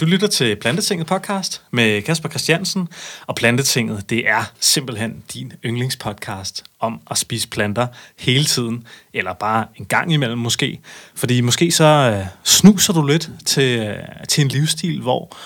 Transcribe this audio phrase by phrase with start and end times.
[0.00, 2.88] Du lytter til Plantetinget podcast med Kasper Christiansen,
[3.26, 7.86] og Plantetinget, det er simpelthen din yndlingspodcast om at spise planter
[8.18, 10.80] hele tiden, eller bare en gang imellem måske.
[11.14, 13.96] Fordi måske så øh, snuser du lidt til, øh,
[14.28, 15.36] til en livsstil, hvor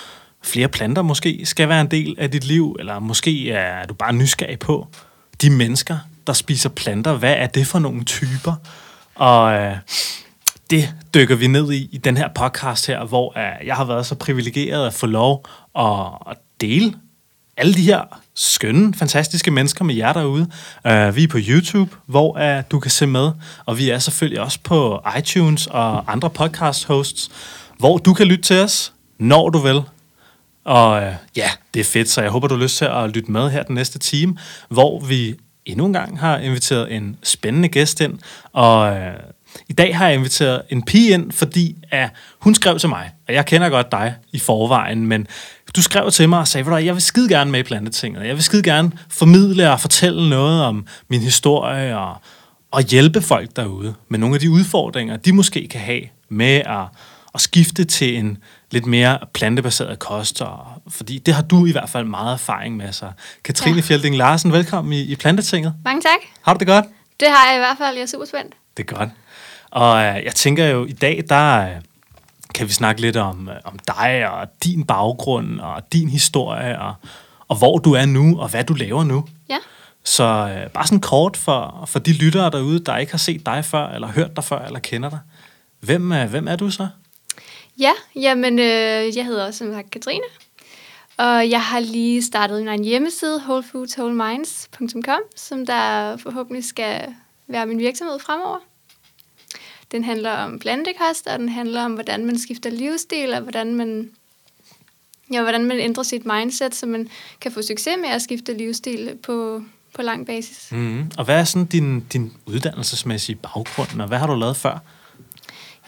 [0.43, 4.13] flere planter måske skal være en del af dit liv, eller måske er du bare
[4.13, 4.89] nysgerrig på
[5.43, 7.15] de mennesker, der spiser planter.
[7.15, 8.55] Hvad er det for nogle typer?
[9.15, 9.77] Og øh,
[10.71, 14.07] det dykker vi ned i i den her podcast her, hvor øh, jeg har været
[14.07, 15.45] så privilegeret at få lov
[15.79, 16.95] at, at dele
[17.59, 20.43] alle de her skønne, fantastiske mennesker med jer derude.
[20.85, 23.31] Uh, vi er på YouTube, hvor uh, du kan se med,
[23.67, 27.31] og vi er selvfølgelig også på iTunes og andre podcast hosts,
[27.79, 29.83] hvor du kan lytte til os, når du vil.
[30.65, 33.33] Og uh, ja, det er fedt, så jeg håber, du har lyst til at lytte
[33.33, 34.37] med her den næste time,
[34.69, 38.19] hvor vi endnu en gang har inviteret en spændende gæst ind,
[38.53, 38.99] og uh,
[39.69, 43.35] i dag har jeg inviteret en pige ind, fordi at hun skrev til mig, og
[43.35, 45.27] jeg kender godt dig i forvejen, men
[45.77, 48.27] du skrev til mig og sagde, at jeg vil skide gerne med i Plantetinget.
[48.27, 52.17] Jeg vil skide gerne formidle og fortælle noget om min historie og,
[52.71, 56.87] og hjælpe folk derude med nogle af de udfordringer, de måske kan have med at,
[57.35, 58.39] at skifte til en
[58.71, 62.93] lidt mere plantebaseret kost, og, fordi det har du i hvert fald meget erfaring med.
[62.93, 63.11] Så
[63.45, 63.83] Katrine ja.
[63.83, 65.75] Fjelding Larsen, velkommen i, i Plantetinget.
[65.85, 66.21] Mange tak.
[66.43, 66.85] Har du det godt?
[67.21, 67.97] Det har jeg i hvert fald.
[67.97, 68.55] Jeg er super spændt.
[68.77, 69.09] Det er godt.
[69.71, 71.75] Og øh, jeg tænker jo, i dag, der øh,
[72.55, 76.95] kan vi snakke lidt om, øh, om dig og din baggrund og din historie og,
[77.49, 79.25] og hvor du er nu og hvad du laver nu.
[79.49, 79.59] Ja.
[80.05, 83.65] Så øh, bare sådan kort for, for de lyttere derude, der ikke har set dig
[83.65, 85.19] før, eller hørt dig før, eller kender dig.
[85.81, 86.89] Hvem, øh, hvem er du så?
[87.79, 90.25] Ja, jamen øh, jeg hedder som sagt Katrine,
[91.17, 97.15] og jeg har lige startet min egen hjemmeside, wholefoodswholeminds.com, som der forhåbentlig skal
[97.49, 98.59] være min virksomhed fremover.
[99.93, 104.11] Den handler om plantekost, og den handler om, hvordan man skifter livsstil, og hvordan man,
[105.33, 107.09] ja, hvordan man ændrer sit mindset, så man
[107.41, 109.63] kan få succes med at skifte livsstil på,
[109.95, 110.69] på lang basis.
[110.73, 111.11] Mm.
[111.19, 114.79] Og hvad er sådan din, din uddannelsesmæssige baggrund, og hvad har du lavet før?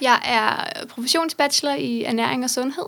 [0.00, 2.86] Jeg er professionsbachelor i ernæring og sundhed.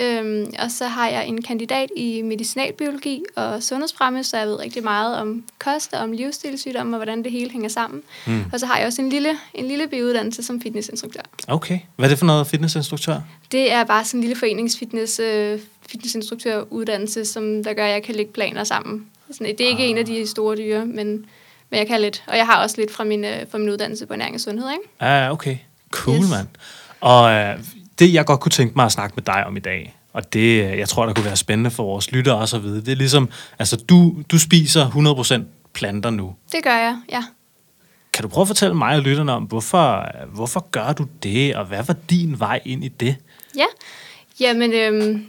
[0.00, 4.84] Øhm, og så har jeg en kandidat i medicinalbiologi og sundhedsfremme, så jeg ved rigtig
[4.84, 8.02] meget om kost og om livsstilssygdomme og hvordan det hele hænger sammen.
[8.26, 8.44] Mm.
[8.52, 11.20] Og så har jeg også en lille, en lille biuddannelse som fitnessinstruktør.
[11.48, 11.78] Okay.
[11.96, 13.20] Hvad er det for noget fitnessinstruktør?
[13.52, 18.14] Det er bare sådan en lille foreningsfitness øh, fitnessinstruktøruddannelse, som der gør, at jeg kan
[18.14, 19.06] lægge planer sammen.
[19.32, 19.90] Sådan, det er ikke ah.
[19.90, 21.26] en af de store dyre, men,
[21.70, 22.24] men jeg kan lidt.
[22.26, 24.70] Og jeg har også lidt fra min, øh, fra min uddannelse på ernæring og sundhed.
[24.70, 24.84] Ikke?
[25.00, 25.56] Ah, okay.
[25.90, 26.30] Cool, yes.
[26.30, 26.48] mand.
[27.00, 27.58] Og øh,
[27.98, 30.78] det, jeg godt kunne tænke mig at snakke med dig om i dag, og det,
[30.78, 33.28] jeg tror, der kunne være spændende for vores lyttere også at vide, det er ligesom,
[33.58, 34.90] altså du, du spiser
[35.40, 35.42] 100%
[35.74, 36.34] planter nu.
[36.52, 37.24] Det gør jeg, ja.
[38.12, 41.64] Kan du prøve at fortælle mig og lytterne om, hvorfor, hvorfor gør du det, og
[41.66, 43.16] hvad var din vej ind i det?
[43.56, 43.66] Ja,
[44.40, 45.26] jamen øhm,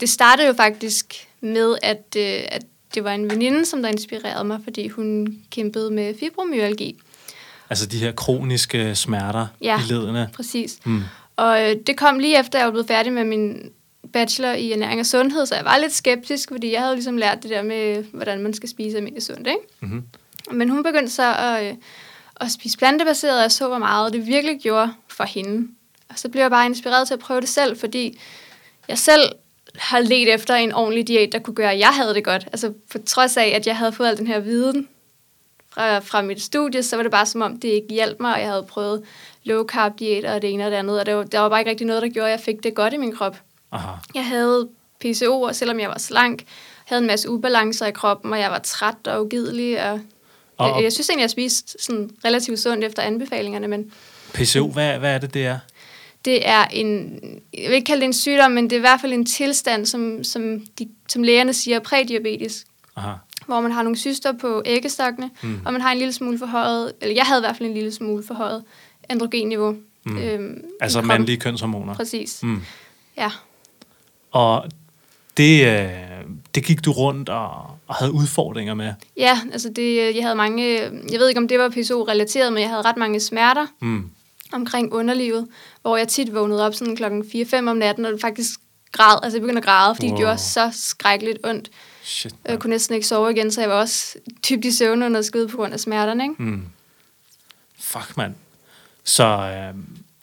[0.00, 2.62] det startede jo faktisk med, at, øh, at
[2.94, 7.00] det var en veninde, som der inspirerede mig, fordi hun kæmpede med fibromyalgi.
[7.70, 10.30] Altså de her kroniske smerter ja, i ledene?
[10.34, 10.78] præcis.
[10.84, 11.02] Mm.
[11.36, 13.70] Og øh, det kom lige efter, jeg var blevet færdig med min
[14.12, 17.42] bachelor i ernæring og sundhed, så jeg var lidt skeptisk, fordi jeg havde ligesom lært
[17.42, 19.60] det der med, hvordan man skal spise almindeligt sundt, ikke?
[19.80, 20.02] Mm-hmm.
[20.52, 21.74] Men hun begyndte så at, øh,
[22.40, 25.68] at spise plantebaseret, og jeg så, hvor meget det virkelig gjorde for hende.
[26.08, 28.18] Og så blev jeg bare inspireret til at prøve det selv, fordi
[28.88, 29.32] jeg selv
[29.74, 32.48] har let efter en ordentlig diæt, der kunne gøre, at jeg havde det godt.
[32.52, 34.88] Altså på trods af, at jeg havde fået al den her viden
[35.74, 38.40] fra, fra mit studie, så var det bare som om, det ikke hjalp mig, og
[38.40, 39.02] jeg havde prøvet
[39.44, 41.60] low carb diæt og det ene og det andet, og det var, der var bare
[41.60, 43.36] ikke rigtig noget, der gjorde, at jeg fik det godt i min krop.
[43.72, 43.92] Aha.
[44.14, 44.68] Jeg havde
[45.00, 46.44] PCO, og selvom jeg var slank,
[46.84, 50.00] havde en masse ubalancer i kroppen, og jeg var træt og ugidelig, og,
[50.56, 53.92] og jeg, jeg synes egentlig, jeg spiste sådan relativt sundt efter anbefalingerne, men...
[54.32, 55.58] PCO, hvad, hvad er det, det er?
[56.24, 57.20] Det er en,
[57.54, 59.86] jeg vil ikke kalde det en sygdom, men det er i hvert fald en tilstand,
[59.86, 62.66] som, som, de, som lægerne siger, prædiabetisk.
[62.96, 63.12] Aha.
[63.46, 65.60] Hvor man har nogle cyster på æggestokkene, mm.
[65.64, 67.92] og man har en lille smule forhøjet, eller jeg havde i hvert fald en lille
[67.92, 68.64] smule forhøjet
[69.08, 69.76] androgenniveau.
[70.06, 70.18] Mm.
[70.18, 71.94] Øhm, altså mandlige kønshormoner.
[71.94, 72.42] Præcis.
[72.42, 72.62] Mm.
[73.16, 73.30] Ja.
[74.30, 74.64] Og
[75.36, 75.88] det, øh,
[76.54, 77.50] det gik du rundt og,
[77.86, 78.92] og havde udfordringer med?
[79.16, 82.68] Ja, altså det, jeg havde mange, jeg ved ikke om det var PSO-relateret, men jeg
[82.70, 84.10] havde ret mange smerter mm.
[84.52, 85.48] omkring underlivet,
[85.82, 88.60] hvor jeg tit vågnede op sådan klokken 4-5 om natten, og faktisk
[88.92, 90.16] græd, altså jeg begyndte at græde, fordi wow.
[90.16, 91.70] det gjorde så skrækkeligt ondt.
[92.06, 95.22] Shit, jeg kunne næsten ikke sove igen, så jeg var også typt i søvn under
[95.22, 96.42] skud på grund af smerterne, ikke?
[96.42, 96.62] Mm.
[97.80, 98.34] Fuck, mand.
[99.04, 99.74] Så, øh,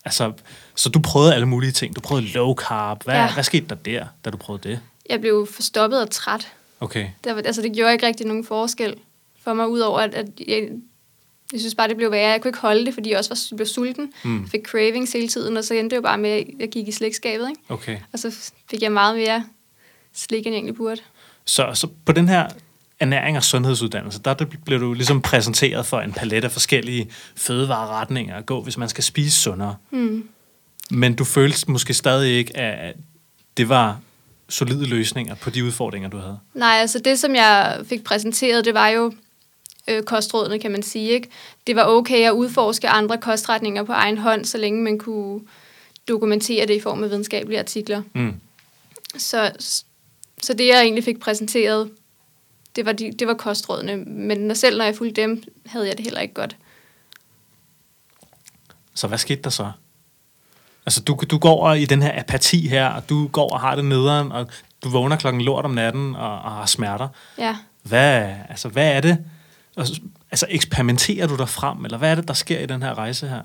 [0.05, 0.33] altså,
[0.75, 1.95] så du prøvede alle mulige ting.
[1.95, 3.03] Du prøvede low carb.
[3.03, 3.33] Hvad, ja.
[3.33, 4.79] hvad skete der der, da du prøvede det?
[5.09, 6.47] Jeg blev forstoppet og træt.
[6.79, 7.07] Okay.
[7.23, 8.95] Det, altså, det gjorde ikke rigtig nogen forskel
[9.43, 10.69] for mig, udover at, at jeg,
[11.51, 12.31] Jeg synes bare, det blev værre.
[12.31, 14.13] Jeg kunne ikke holde det, fordi jeg også var, blev sulten.
[14.23, 14.49] Mm.
[14.49, 16.91] Fik cravings hele tiden, og så endte det jo bare med, at jeg gik i
[16.91, 17.49] slægtskabet.
[17.49, 17.61] Ikke?
[17.69, 17.99] Okay.
[18.13, 19.45] Og så fik jeg meget mere
[20.13, 21.01] slik, end jeg egentlig burde.
[21.45, 22.47] Så, så på den her
[22.99, 24.33] ernæring og sundhedsuddannelse, der
[24.65, 29.03] blev du ligesom præsenteret for en palet af forskellige fødevareretninger at gå, hvis man skal
[29.03, 29.75] spise sundere.
[29.91, 30.29] Mm.
[30.91, 32.95] Men du følte måske stadig ikke, at
[33.57, 33.99] det var
[34.49, 36.39] solide løsninger på de udfordringer, du havde?
[36.53, 39.13] Nej, altså det, som jeg fik præsenteret, det var jo
[39.87, 41.09] øh, kostrådene, kan man sige.
[41.09, 41.29] Ikke?
[41.67, 45.41] Det var okay at udforske andre kostretninger på egen hånd, så længe man kunne
[46.07, 48.01] dokumentere det i form af videnskabelige artikler.
[48.13, 48.33] Mm.
[49.17, 49.51] Så,
[50.41, 51.91] så det, jeg egentlig fik præsenteret,
[52.75, 53.97] det var, de, det var kostrådene.
[53.97, 56.55] Men når selv når jeg fulgte dem, havde jeg det heller ikke godt.
[58.93, 59.71] Så hvad skete der så?
[60.85, 63.85] Altså, du, du går i den her apati her, og du går og har det
[63.85, 64.47] nederen, og
[64.83, 67.07] du vågner klokken lort om natten og, og har smerter.
[67.37, 67.57] Ja.
[67.83, 69.17] Hvad, altså, hvad er det?
[70.31, 73.27] Altså, eksperimenterer du dig frem, eller hvad er det, der sker i den her rejse
[73.27, 73.41] her?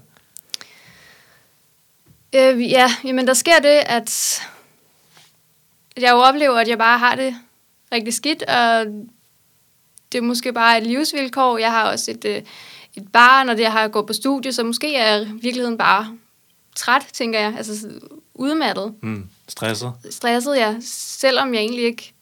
[2.34, 4.40] Øh, ja, jamen der sker det, at
[6.00, 7.36] jeg jo oplever, at jeg bare har det
[7.92, 8.86] rigtig skidt, og
[10.12, 11.58] det er måske bare et livsvilkår.
[11.58, 12.42] Jeg har også et, øh,
[12.94, 16.18] et barn, og det har jeg gået på studie, så måske er virkeligheden bare
[16.76, 17.54] træt, tænker jeg.
[17.56, 17.88] Altså
[18.34, 18.94] udmattet.
[19.02, 19.92] Mm, stresset.
[20.10, 20.76] Stresset, ja.
[20.80, 22.12] Selvom jeg egentlig ikke,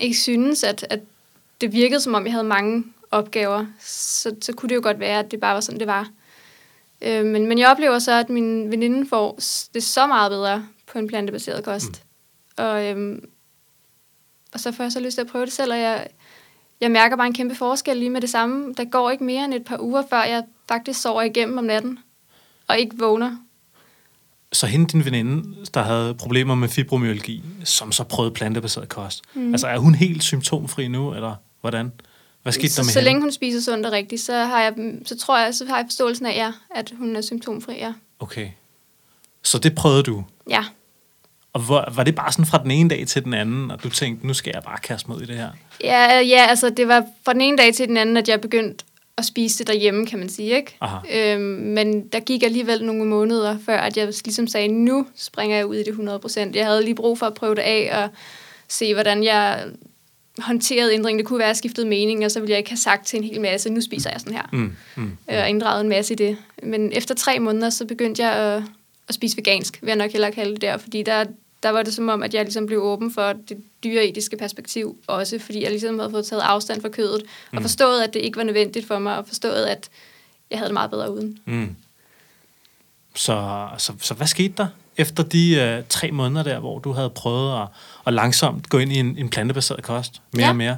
[0.00, 1.00] ikke synes, at, at
[1.60, 5.18] det virkede, som om jeg havde mange opgaver, så, så kunne det jo godt være,
[5.18, 6.08] at det bare var sådan, det var.
[7.02, 9.38] Øh, men, men jeg oplever så, at min veninde får
[9.74, 11.88] det så meget bedre på en plantebaseret kost.
[11.88, 12.11] Mm.
[12.56, 13.28] Og, øhm,
[14.52, 16.06] og så får jeg så lyst til at prøve det selv, og jeg,
[16.80, 18.74] jeg mærker bare en kæmpe forskel lige med det samme.
[18.76, 21.98] Der går ikke mere end et par uger, før jeg faktisk sover igennem om natten,
[22.68, 23.36] og ikke vågner.
[24.52, 29.52] Så hende, din veninde, der havde problemer med fibromyalgi, som så prøvede plantebaseret kost, mm.
[29.52, 31.92] altså er hun helt symptomfri nu, eller hvordan?
[32.42, 33.08] Hvad skete så, der med Så hende?
[33.08, 35.86] længe hun spiser sundt og rigtigt, så, har jeg, så tror jeg, så har jeg
[35.86, 37.92] forståelsen af, ja, at hun er symptomfri, ja.
[38.18, 38.50] Okay.
[39.42, 40.24] Så det prøvede du?
[40.50, 40.64] Ja.
[41.52, 43.90] Og hvor, var det bare sådan fra den ene dag til den anden, og du
[43.90, 45.48] tænkte, nu skal jeg bare kaste mig ud i det her?
[45.84, 48.84] Ja, ja, altså det var fra den ene dag til den anden, at jeg begyndte
[49.18, 50.56] at spise det derhjemme, kan man sige.
[50.56, 50.76] Ikke?
[50.80, 50.98] Aha.
[51.14, 55.66] Øhm, men der gik alligevel nogle måneder, før at jeg ligesom sagde, nu springer jeg
[55.66, 56.50] ud i det 100%.
[56.54, 58.08] Jeg havde lige brug for at prøve det af og
[58.68, 59.64] se, hvordan jeg
[60.38, 61.18] håndterede ændringen.
[61.18, 63.16] Det kunne være, at jeg skiftede mening, og så ville jeg ikke have sagt til
[63.16, 64.48] en hel masse, nu spiser jeg sådan her.
[64.52, 66.36] Mm, mm, øh, og inddraget en masse i det.
[66.62, 68.62] Men efter tre måneder, så begyndte jeg at,
[69.08, 71.24] at spise vegansk, vil jeg nok hellere kalde det der, fordi der,
[71.62, 75.38] der var det som om, at jeg ligesom blev åben for det dyreetiske perspektiv også,
[75.38, 77.56] fordi jeg ligesom havde fået taget afstand fra kødet, mm.
[77.56, 79.88] og forstået, at det ikke var nødvendigt for mig, og forstået, at
[80.50, 81.38] jeg havde det meget bedre uden.
[81.44, 81.76] Mm.
[83.14, 84.66] Så, så, så hvad skete der
[84.96, 87.68] efter de øh, tre måneder der, hvor du havde prøvet at,
[88.06, 90.48] at langsomt gå ind i en, en plantebaseret kost mere Ja.
[90.48, 90.76] og mere?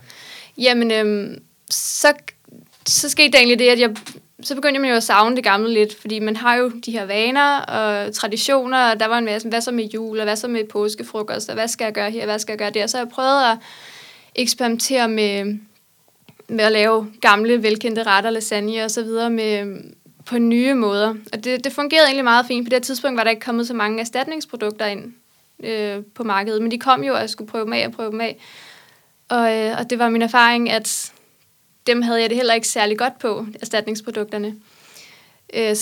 [0.58, 2.12] Jamen, øhm, så,
[2.86, 3.96] så skete der egentlig det, at jeg
[4.44, 7.04] så begyndte man jo at savne det gamle lidt, fordi man har jo de her
[7.04, 10.48] vaner og traditioner, og der var en masse, hvad så med jul, og hvad så
[10.48, 12.86] med påskefrokost, og hvad skal jeg gøre her, hvad skal jeg gøre der.
[12.86, 13.58] Så jeg prøvede at
[14.34, 15.58] eksperimentere med,
[16.48, 19.76] med at lave gamle, velkendte retter, lasagne og så videre med,
[20.26, 21.14] på nye måder.
[21.32, 22.66] Og det, det fungerede egentlig meget fint.
[22.66, 25.12] På det her tidspunkt var der ikke kommet så mange erstatningsprodukter ind
[25.64, 28.10] øh, på markedet, men de kom jo, og jeg skulle prøve dem af og prøve
[28.10, 28.38] dem af.
[29.28, 31.12] Og, øh, og det var min erfaring, at
[31.86, 34.54] dem havde jeg det heller ikke særlig godt på, erstatningsprodukterne.
[35.54, 35.76] Øh,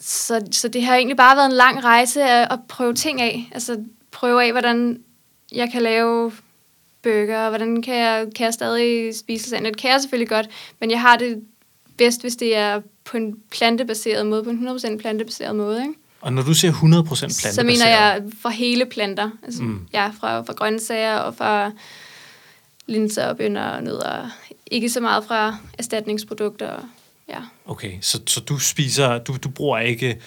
[0.00, 3.48] så, så det har egentlig bare været en lang rejse at, at prøve ting af.
[3.52, 5.02] Altså prøve af, hvordan
[5.52, 6.32] jeg kan lave
[7.02, 9.68] burger, og hvordan kan jeg, kan jeg stadig spise lasagne.
[9.68, 10.48] Det kan jeg selvfølgelig godt,
[10.80, 11.42] men jeg har det
[11.98, 15.80] bedst, hvis det er på en plantebaseret måde, på en 100% plantebaseret måde.
[15.80, 15.94] Ikke?
[16.20, 17.54] Og når du siger 100% plantebaseret...
[17.54, 19.30] Så mener jeg fra hele planter.
[19.42, 19.86] Altså, mm.
[19.92, 21.70] Ja, fra, fra grøntsager og fra
[22.86, 24.30] linser og bønner og nødder.
[24.72, 26.88] Ikke så meget fra erstatningsprodukter.
[27.28, 27.38] Ja.
[27.66, 29.18] Okay, så, så du spiser...
[29.18, 30.20] Du, du bruger ikke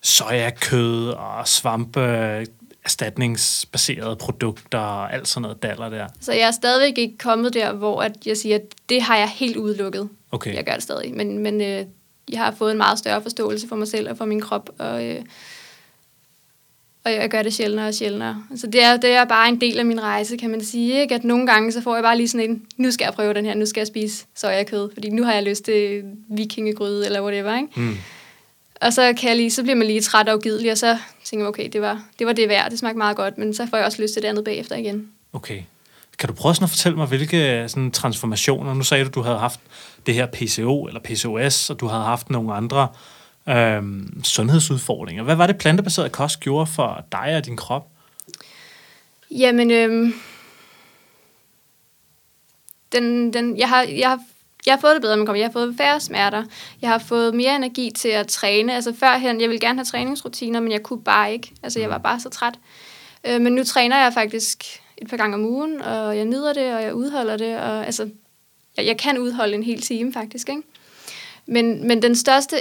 [0.00, 2.00] sojakød og svampe
[2.84, 6.06] erstatningsbaserede produkter og alt sådan noget daller der.
[6.20, 9.28] Så jeg er stadigvæk ikke kommet der, hvor at jeg siger, at det har jeg
[9.28, 10.08] helt udelukket.
[10.30, 10.54] Okay.
[10.54, 11.14] Jeg gør det stadig.
[11.14, 11.84] Men, men øh,
[12.28, 14.70] jeg har fået en meget større forståelse for mig selv og for min krop.
[14.78, 15.20] Og, øh,
[17.08, 18.42] og jeg gør det sjældnere og sjældnere.
[18.56, 21.00] Så det er, det er bare en del af min rejse, kan man sige.
[21.00, 21.14] Ikke?
[21.14, 23.44] At nogle gange, så får jeg bare lige sådan en, nu skal jeg prøve den
[23.44, 27.56] her, nu skal jeg spise sojakød, fordi nu har jeg lyst til vikingegryde eller whatever.
[27.56, 27.68] Ikke?
[27.76, 27.96] Mm.
[28.80, 31.44] Og så, kan jeg lige, så bliver man lige træt og ugidelig, og så tænker
[31.44, 33.76] man, okay, det var, det var det værd, det smagte meget godt, men så får
[33.76, 35.08] jeg også lyst til det andet bagefter igen.
[35.32, 35.62] Okay.
[36.18, 38.74] Kan du prøve sådan at fortælle mig, hvilke sådan, transformationer...
[38.74, 39.60] Nu sagde du, du havde haft
[40.06, 42.88] det her PCO eller PCOS, og du havde haft nogle andre
[43.48, 45.22] øhm, sundhedsudfordringer.
[45.22, 47.88] Hvad var det plantebaseret kost gjorde for dig og din krop?
[49.30, 50.14] Jamen, øhm,
[52.92, 54.20] den, den, jeg, har, jeg har
[54.66, 55.40] jeg har fået det bedre med kroppen.
[55.40, 56.44] Jeg har fået færre smerter.
[56.82, 58.74] Jeg har fået mere energi til at træne.
[58.74, 61.52] Altså førhen, jeg ville gerne have træningsrutiner, men jeg kunne bare ikke.
[61.62, 62.58] Altså jeg var bare så træt.
[63.26, 64.64] Øh, men nu træner jeg faktisk
[64.98, 67.56] et par gange om ugen, og jeg nyder det, og jeg udholder det.
[67.56, 68.10] Og, altså,
[68.76, 70.48] jeg, jeg kan udholde en hel time faktisk.
[70.48, 70.62] Ikke?
[71.46, 72.60] Men, men den største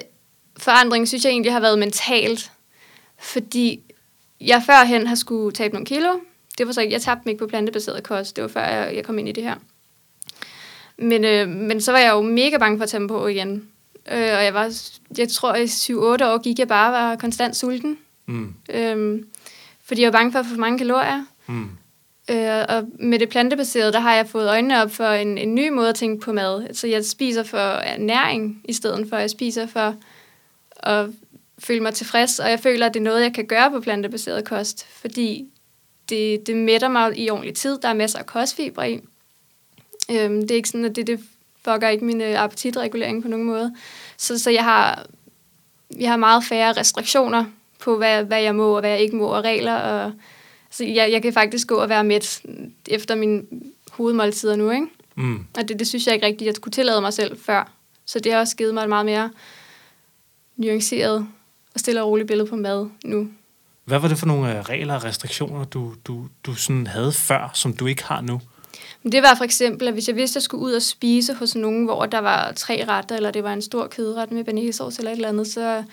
[0.59, 2.51] forandring, synes jeg egentlig har været mentalt.
[3.19, 3.81] Fordi
[4.41, 6.13] jeg førhen har skulle tabe nogle kilo.
[6.57, 8.35] Det var så ikke, jeg tabte mig ikke på plantebaseret kost.
[8.35, 9.55] Det var før jeg, jeg kom ind i det her.
[10.97, 13.67] Men, øh, men så var jeg jo mega bange for at tage på igen.
[14.11, 14.73] Øh, og jeg var,
[15.17, 17.97] jeg tror, i 7-8 år gik jeg bare var konstant sulten.
[18.25, 18.53] Mm.
[18.69, 19.21] Øh,
[19.83, 21.25] fordi jeg var bange for at få for mange kalorier.
[21.47, 21.69] Mm.
[22.31, 25.69] Øh, og med det plantebaserede, der har jeg fået øjnene op for en, en ny
[25.69, 26.73] måde at tænke på mad.
[26.73, 29.95] Så jeg spiser for næring, i stedet for at jeg spiser for
[30.79, 31.09] at
[31.59, 32.39] føle mig tilfreds.
[32.39, 35.45] Og jeg føler, at det er noget, jeg kan gøre på plantebaseret kost, fordi
[36.09, 37.79] det, det mætter mig i ordentlig tid.
[37.81, 38.99] Der er masser af kostfibre i.
[40.11, 41.19] Øhm, det er ikke sådan, at det, det
[41.65, 43.75] fucker ikke min øh, appetitregulering på nogen måde.
[44.17, 45.05] Så, så jeg har,
[45.97, 47.45] jeg har meget færre restriktioner
[47.79, 49.75] på, hvad, hvad jeg må og hvad jeg ikke må, og regler.
[49.75, 50.11] Og,
[50.71, 52.41] så jeg, jeg kan faktisk gå og være med
[52.87, 53.43] efter mine
[53.91, 54.87] hovedmåltider nu, ikke?
[55.15, 55.45] Mm.
[55.57, 57.71] Og det, det synes jeg ikke rigtigt, jeg kunne tillade mig selv før.
[58.05, 59.29] Så det har også givet mig et meget mere
[60.57, 61.27] nuanceret
[61.73, 63.27] og stille og roligt billede på mad nu.
[63.85, 67.51] Hvad var det for nogle øh, regler og restriktioner, du, du, du sådan havde før,
[67.53, 68.41] som du ikke har nu?
[69.11, 71.55] Det var for eksempel, at hvis jeg vidste, at jeg skulle ud og spise hos
[71.55, 75.11] nogen, hvor der var tre retter, eller det var en stor kødret med banæsauce eller
[75.11, 75.83] et eller andet, så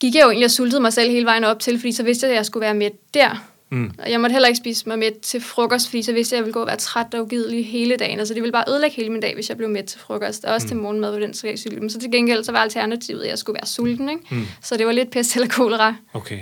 [0.00, 2.26] gik jeg jo egentlig og sultede mig selv hele vejen op til, fordi så vidste
[2.26, 3.53] jeg, at jeg skulle være med der.
[3.70, 3.92] Mm.
[3.98, 6.40] Og jeg måtte heller ikke spise mig med til frokost, fordi så vidste jeg, at
[6.40, 8.18] jeg ville gå og være træt og ugidelig hele dagen.
[8.18, 10.44] Altså det ville bare ødelægge hele min dag, hvis jeg blev med til frokost.
[10.44, 10.68] Og også mm.
[10.68, 13.54] til morgenmad på den sags Men så til gengæld, så var alternativet, at jeg skulle
[13.54, 14.08] være sulten.
[14.08, 14.22] Ikke?
[14.30, 14.46] Mm.
[14.62, 15.94] Så det var lidt pest eller kolera.
[16.12, 16.40] Okay.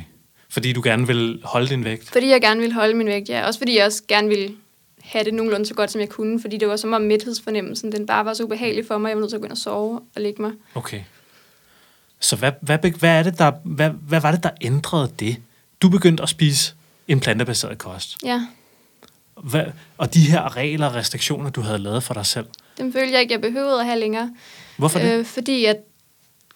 [0.49, 2.11] Fordi du gerne vil holde din vægt?
[2.11, 3.47] Fordi jeg gerne vil holde min vægt, ja.
[3.47, 4.55] Også fordi jeg også gerne vil
[5.03, 8.07] have det nogenlunde så godt, som jeg kunne, fordi det var som om mæthedsfornemmelsen, den
[8.07, 10.01] bare var så ubehagelig for mig, jeg var nødt til at gå ind og sove
[10.15, 10.53] og lægge mig.
[10.75, 11.01] Okay.
[12.21, 15.37] Så hvad, hvad, hvad, er det, der, hvad, hvad var det, der ændrede det?
[15.83, 16.75] Du begyndte at spise
[17.09, 18.17] en plantebaseret kost.
[18.25, 18.47] Ja.
[19.43, 19.65] Hvad,
[19.99, 22.47] og de her regler og restriktioner, du havde lavet for dig selv?
[22.79, 24.35] Dem følte jeg ikke, jeg behøvede at have længere.
[24.77, 25.19] Hvorfor det?
[25.19, 25.77] Øh, fordi at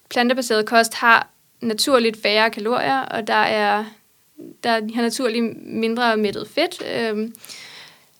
[0.09, 1.27] plantebaseret kost har
[1.61, 3.85] naturligt færre kalorier, og der er
[4.63, 6.83] der har naturligt mindre mættet fedt.
[6.95, 7.29] Øh,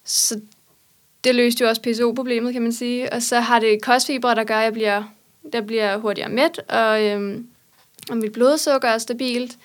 [0.04, 0.40] så
[1.24, 3.14] det løste jo også PCO-problemet, kan man sige.
[3.14, 5.04] Og så har det kostfibre, der gør, at jeg bliver,
[5.54, 7.48] der bliver hurtigere mæt, og, øhm,
[8.10, 9.58] og mit blodsukker er stabilt.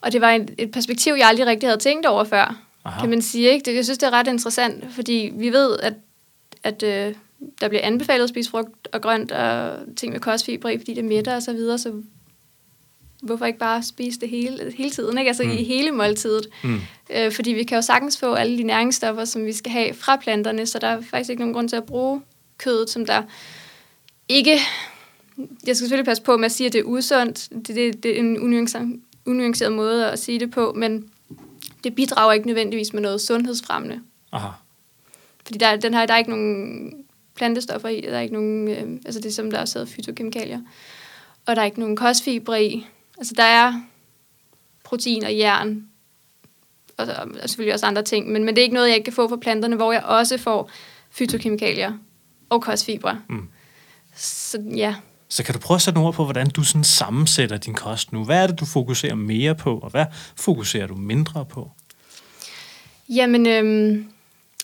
[0.00, 3.00] Og det var et, et perspektiv, jeg aldrig rigtig havde tænkt over før, Aha.
[3.00, 3.50] kan man sige.
[3.52, 3.64] Ikke?
[3.64, 5.94] Det, jeg synes, det er ret interessant, fordi vi ved, at,
[6.62, 7.14] at øh,
[7.60, 11.04] der bliver anbefalet at spise frugt og grønt og ting med kostfibre i, fordi det
[11.04, 11.92] mætter og så videre, så
[13.22, 15.28] hvorfor ikke bare spise det hele, hele tiden, ikke?
[15.28, 15.50] altså mm.
[15.50, 16.46] i hele måltidet.
[16.64, 16.80] Mm.
[17.10, 20.16] Øh, fordi vi kan jo sagtens få alle de næringsstoffer, som vi skal have fra
[20.16, 22.22] planterne, så der er faktisk ikke nogen grund til at bruge
[22.58, 23.22] kødet, som der
[24.28, 24.58] ikke...
[25.38, 27.48] Jeg skal selvfølgelig passe på med at sige, at det er usundt.
[27.50, 29.00] Det, det, det er en unuanceret
[29.70, 31.10] måde at sige det på, men
[31.84, 34.00] det bidrager ikke nødvendigvis med noget sundhedsfremmende.
[34.32, 34.48] Aha.
[35.46, 36.92] Fordi der, den her, der er ikke nogen
[37.34, 40.60] plantestoffer i, der er ikke nogen, øh, altså det som der er siddet fytokemikalier,
[41.46, 42.86] og der er ikke nogen kostfibre i.
[43.18, 43.72] Altså, der er
[44.84, 45.88] protein og jern,
[46.96, 47.06] og,
[47.42, 49.28] og selvfølgelig også andre ting, men, men det er ikke noget, jeg ikke kan få
[49.28, 50.70] fra planterne, hvor jeg også får
[51.10, 51.92] fytokemikalier
[52.48, 53.20] og kostfibre.
[53.28, 53.48] Mm.
[54.16, 54.94] Så ja.
[55.28, 58.12] Så kan du prøve at sætte nogle ord på, hvordan du sådan sammensætter din kost
[58.12, 58.24] nu?
[58.24, 60.04] Hvad er det, du fokuserer mere på, og hvad
[60.36, 61.70] fokuserer du mindre på?
[63.08, 64.06] Jamen, øhm,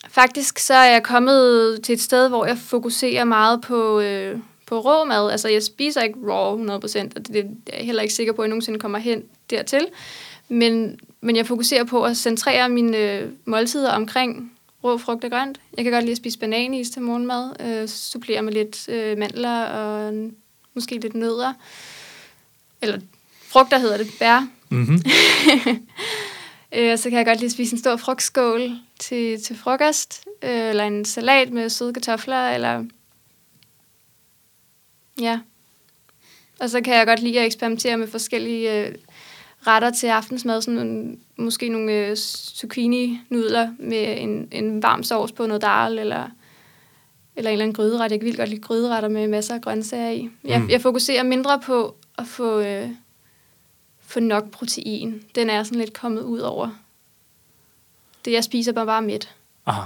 [0.09, 4.80] faktisk så er jeg kommet til et sted, hvor jeg fokuserer meget på, øh, på
[4.80, 5.30] rå mad.
[5.30, 8.47] Altså, jeg spiser ikke raw 100%, og det er jeg heller ikke sikker på, at
[8.47, 9.87] jeg nogensinde kommer hen dertil.
[10.49, 14.52] Men, men jeg fokuserer på at centrere mine øh, måltider omkring
[14.85, 15.61] rå frugt og grønt.
[15.76, 19.64] Jeg kan godt lide at spise bananis til morgenmad, øh, supplere med lidt øh, mandler
[19.64, 20.12] og
[20.75, 21.52] måske lidt nødder.
[22.83, 22.99] Eller
[23.49, 24.49] frugter hedder det, bær.
[24.69, 25.02] Mm-hmm.
[26.76, 30.69] øh, så kan jeg godt lide at spise en stor frugtskål til, til frokost, øh,
[30.69, 32.85] eller en salat med søde kartofler, eller
[35.21, 35.40] Ja.
[36.61, 38.95] Og så kan jeg godt lide at eksperimentere med forskellige øh,
[39.66, 45.62] retter til aftensmad, sådan måske nogle øh, zucchini-nudler med en, en varm sovs på noget
[45.62, 46.31] dal, eller,
[47.36, 48.10] eller en eller anden gryderet.
[48.10, 50.28] Jeg kan vildt godt lide gryderetter med masser af grøntsager i.
[50.44, 50.70] Jeg, mm.
[50.70, 52.88] jeg fokuserer mindre på at få, øh,
[54.00, 55.22] få nok protein.
[55.34, 56.70] Den er sådan lidt kommet ud over
[58.24, 59.34] det, jeg spiser bare bare midt.
[59.66, 59.82] Aha.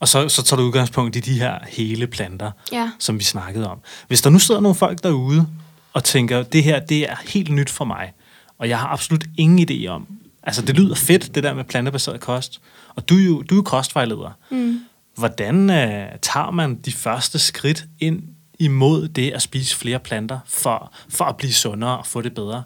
[0.00, 2.90] Og så, så tager du udgangspunkt i de her hele planter, ja.
[2.98, 3.78] som vi snakkede om.
[4.08, 5.46] Hvis der nu sidder nogle folk derude
[5.92, 8.12] og tænker, det her det er helt nyt for mig,
[8.58, 10.06] og jeg har absolut ingen idé om,
[10.42, 12.60] altså det lyder fedt, det der med plantebaseret kost,
[12.94, 14.30] og du er jo, du er kostvejleder.
[14.50, 14.80] Mm.
[15.18, 18.22] Hvordan øh, tager man de første skridt ind
[18.58, 22.64] imod det at spise flere planter, for, for at blive sundere og få det bedre?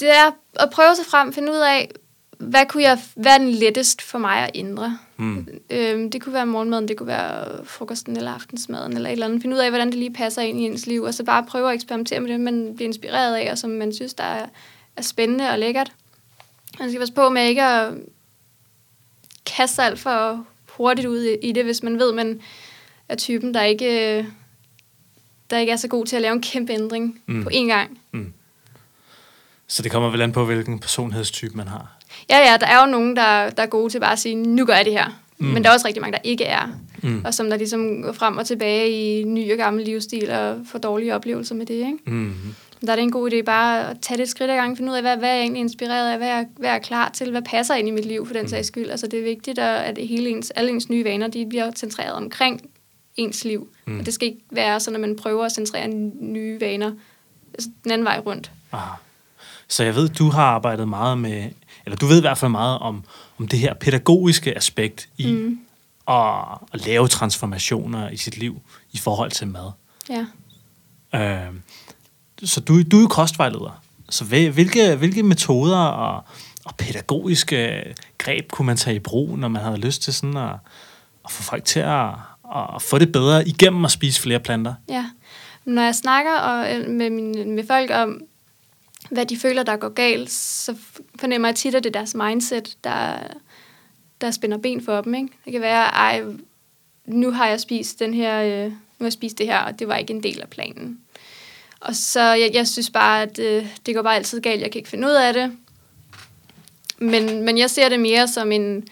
[0.00, 1.90] Det er at prøve sig frem, finde ud af,
[2.38, 4.98] hvad kunne jeg, er den lettest for mig at ændre?
[5.16, 5.48] Mm.
[5.70, 9.42] Øhm, det kunne være morgenmaden, det kunne være frokosten eller aftensmaden eller et eller andet.
[9.42, 11.68] Finde ud af, hvordan det lige passer ind i ens liv, og så bare prøve
[11.68, 14.46] at eksperimentere med det, man bliver inspireret af, og som man synes, der er,
[14.96, 15.92] er spændende og lækkert.
[16.78, 17.94] Man skal passe på med ikke at
[19.46, 22.40] kaste sig alt for hurtigt ud i, det, hvis man ved, man
[23.08, 24.26] er typen, der ikke,
[25.50, 27.42] der ikke er så god til at lave en kæmpe ændring mm.
[27.44, 27.98] på én gang.
[28.12, 28.32] Mm.
[29.66, 31.98] Så det kommer vel an på, hvilken personlighedstype man har?
[32.30, 34.64] Ja, ja, der er jo nogen, der, der er gode til bare at sige, nu
[34.66, 35.22] gør jeg det her.
[35.38, 35.46] Mm.
[35.46, 36.68] Men der er også rigtig mange, der ikke er.
[37.02, 37.22] Mm.
[37.24, 40.78] Og som der ligesom går frem og tilbage i ny og gammel livsstil og får
[40.78, 41.74] dårlige oplevelser med det.
[41.74, 41.98] Ikke?
[42.06, 42.34] Mm.
[42.86, 44.96] Der er det en god idé bare at tage det skridt ad gang, finde ud
[44.96, 47.30] af, hvad, hvad er jeg egentlig inspireret af, hvad er, hvad er jeg klar til,
[47.30, 48.48] hvad passer ind i mit liv for den mm.
[48.48, 48.90] sags skyld.
[48.90, 52.60] Altså det er vigtigt, at hele ens, alle ens nye vaner, de bliver centreret omkring
[53.16, 53.68] ens liv.
[53.86, 53.98] Mm.
[53.98, 55.88] Og det skal ikke være sådan, at man prøver at centrere
[56.20, 56.92] nye vaner
[57.54, 58.50] altså den anden vej rundt.
[58.72, 58.94] Aha.
[59.68, 61.50] Så jeg ved, du har arbejdet meget med,
[61.86, 63.04] eller du ved i hvert fald meget om,
[63.38, 65.60] om det her pædagogiske aspekt i mm.
[66.08, 68.60] at, at lave transformationer i sit liv
[68.92, 69.70] i forhold til mad.
[70.08, 70.26] Ja.
[71.14, 71.54] Øh,
[72.44, 73.82] så du, du er jo kostvejleder.
[74.10, 76.24] Så hvilke, hvilke metoder og,
[76.64, 80.36] og pædagogiske øh, greb kunne man tage i brug, når man havde lyst til sådan
[80.36, 80.54] at,
[81.24, 82.08] at få folk til at,
[82.76, 84.74] at få det bedre igennem at spise flere planter?
[84.88, 85.06] Ja.
[85.64, 88.22] Når jeg snakker og, øh, med, min, med folk om,
[89.10, 90.76] hvad de føler, der går galt, så
[91.20, 93.18] fornemmer jeg tit, at det er deres mindset, der,
[94.20, 95.14] der spænder ben for dem.
[95.14, 95.28] Ikke?
[95.44, 96.22] Det kan være, ej,
[97.06, 99.88] nu har jeg spist den her, øh, nu har jeg spist det her, og det
[99.88, 100.98] var ikke en del af planen.
[101.82, 104.78] Og så, jeg, jeg synes bare, at øh, det går bare altid galt, jeg kan
[104.78, 105.52] ikke finde ud af det.
[106.98, 108.88] Men, men jeg ser det mere som en,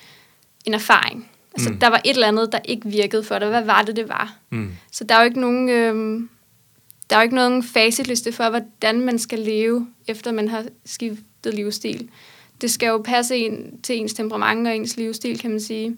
[0.65, 1.31] en erfaring.
[1.55, 1.79] Altså, mm.
[1.79, 3.49] der var et eller andet, der ikke virkede for dig.
[3.49, 4.35] Hvad var det, det var?
[4.51, 4.73] Mm.
[4.93, 5.69] Så der er jo ikke nogen...
[5.69, 6.21] Øh,
[7.11, 11.55] der er jo ikke nogen facitliste for, hvordan man skal leve, efter man har skiftet
[11.55, 12.09] livsstil.
[12.61, 15.97] Det skal jo passe ind til ens temperament og ens livsstil, kan man sige.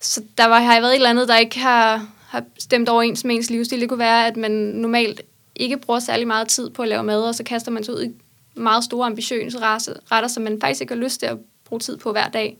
[0.00, 3.34] Så der var, har været et eller andet, der ikke har, har stemt overens med
[3.34, 3.80] ens livsstil.
[3.80, 5.22] Det kunne være, at man normalt
[5.60, 8.04] ikke bruger særlig meget tid på at lave mad, og så kaster man sig ud
[8.04, 8.10] i
[8.54, 12.12] meget store ambitiøse retter, som man faktisk ikke har lyst til at bruge tid på
[12.12, 12.58] hver dag.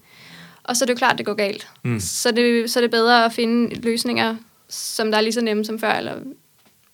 [0.63, 1.69] Og så er det jo klart, at det går galt.
[1.83, 2.01] Mm.
[2.01, 4.37] Så, det, så er det bedre at finde løsninger,
[4.69, 6.15] som der er lige så nemme som før, eller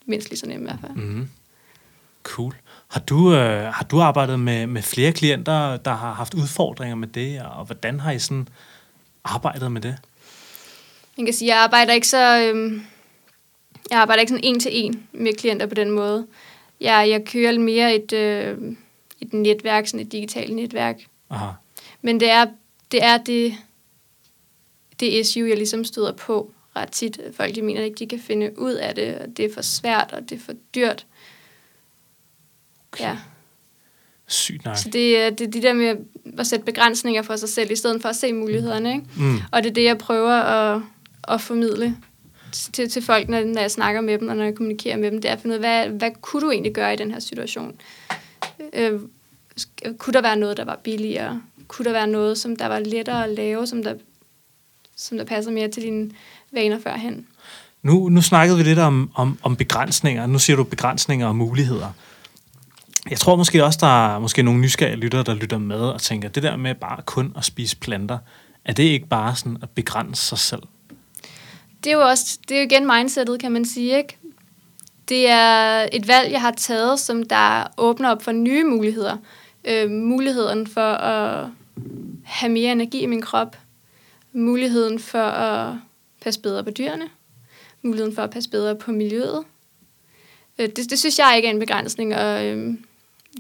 [0.07, 0.92] mindst lige så nemme i hvert fald.
[0.92, 1.29] Mm.
[2.23, 2.55] Cool.
[2.88, 7.09] Har du, øh, har du arbejdet med, med flere klienter, der har haft udfordringer med
[7.09, 8.49] det, og hvordan har I sådan
[9.25, 9.97] arbejdet med det?
[11.19, 12.38] Jeg kan sige, jeg arbejder ikke så...
[12.38, 12.81] Øh,
[13.90, 16.27] jeg arbejder ikke sådan en til en med klienter på den måde.
[16.81, 18.59] Jeg, jeg kører mere et, øh,
[19.20, 21.01] et netværk, sådan et digitalt netværk.
[21.31, 21.53] Aha.
[22.03, 22.46] Men det er
[22.92, 23.55] det, er det,
[25.01, 27.20] det issue, jeg ligesom støder på ret tit.
[27.33, 30.12] Folk de mener ikke, de kan finde ud af det, og det er for svært,
[30.12, 31.07] og det er for dyrt.
[32.92, 33.05] Okay.
[33.05, 33.16] Ja.
[34.27, 34.77] Sygt nok.
[34.77, 35.96] Så det er det, de der med
[36.38, 38.92] at sætte begrænsninger for sig selv, i stedet for at se mulighederne.
[38.94, 39.07] Ikke?
[39.16, 39.38] Mm.
[39.53, 40.83] Og det er det, jeg prøver at,
[41.29, 41.96] at formidle
[42.52, 45.20] til, til folk, når, når jeg snakker med dem, og når jeg kommunikerer med dem,
[45.20, 47.18] det er at finde ud af, hvad, hvad kunne du egentlig gøre i den her
[47.18, 47.74] situation?
[48.72, 49.00] Øh,
[49.98, 51.42] kunne der være noget, der var billigere?
[51.68, 53.94] Kunne der være noget, som der var lettere at lave, som der,
[54.96, 56.11] som der passer mere til dine
[56.52, 57.26] vaner førhen?
[57.82, 60.26] Nu, nu snakkede vi lidt om, om, om begrænsninger.
[60.26, 61.92] Nu siger du begrænsninger og muligheder.
[63.11, 66.28] Jeg tror måske også, der er måske nogle nysgerrige lyttere, der lytter med og tænker,
[66.28, 68.18] det der med bare kun at spise planter,
[68.64, 70.62] er det ikke bare sådan at begrænse sig selv?
[71.87, 74.18] Det er jo også, det er jo igen mindsetet, kan man sige, ikke?
[75.09, 79.16] Det er et valg, jeg har taget, som der åbner op for nye muligheder.
[79.64, 81.49] Øh, muligheden for at
[82.25, 83.57] have mere energi i min krop.
[84.33, 85.75] Muligheden for at
[86.22, 87.05] passe bedre på dyrene.
[87.83, 89.44] Muligheden for at passe bedre på miljøet.
[90.59, 92.75] Øh, det, det synes jeg ikke er en begrænsning, og øh,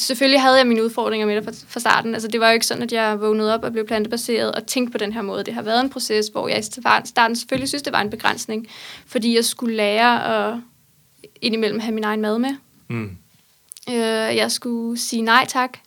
[0.00, 2.14] selvfølgelig havde jeg mine udfordringer med det fra, starten.
[2.14, 4.92] Altså, det var jo ikke sådan, at jeg vågnede op og blev plantebaseret og tænkte
[4.92, 5.44] på den her måde.
[5.44, 6.62] Det har været en proces, hvor jeg i
[7.04, 8.66] starten selvfølgelig synes, det var en begrænsning,
[9.06, 10.54] fordi jeg skulle lære at
[11.42, 12.54] indimellem have min egen mad med.
[12.88, 13.16] Mm.
[13.88, 15.78] Øh, jeg skulle sige nej tak.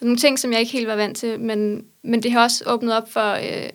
[0.00, 2.64] Og nogle ting, som jeg ikke helt var vant til, men, men det har også
[2.66, 3.68] åbnet op for øh,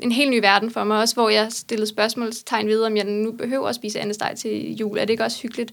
[0.00, 3.32] en helt ny verden for mig, også hvor jeg stillede spørgsmålstegn videre, om jeg nu
[3.32, 4.98] behøver at spise andesteg til jul.
[4.98, 5.72] Er det ikke også hyggeligt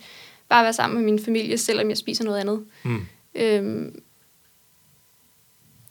[0.49, 2.65] bare at være sammen med min familie, selvom jeg spiser noget andet?
[2.83, 3.05] Mm.
[3.37, 4.01] Øhm,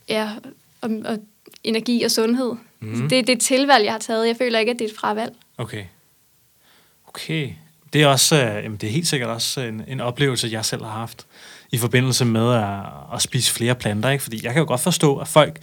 [0.09, 0.31] ja,
[0.81, 1.19] og, og
[1.65, 2.53] energi og sundhed.
[2.81, 3.09] Mm.
[3.09, 4.27] Det, det er et tilvalg, jeg har taget.
[4.27, 5.35] Jeg føler ikke, at det er et fravalg.
[5.59, 5.85] Okay.
[7.07, 7.51] Okay.
[7.93, 10.83] Det er også, øh, jamen det er helt sikkert også en, en oplevelse, jeg selv
[10.83, 11.27] har haft
[11.73, 12.81] i forbindelse med at,
[13.15, 14.11] at spise flere planter.
[14.11, 14.23] Ikke?
[14.23, 15.61] Fordi jeg kan jo godt forstå, at folk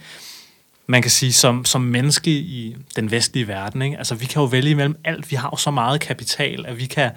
[0.86, 3.98] man kan sige, som, som menneske i den vestlige verden, ikke?
[3.98, 5.30] altså vi kan jo vælge imellem alt.
[5.30, 7.10] Vi har jo så meget kapital, at vi kan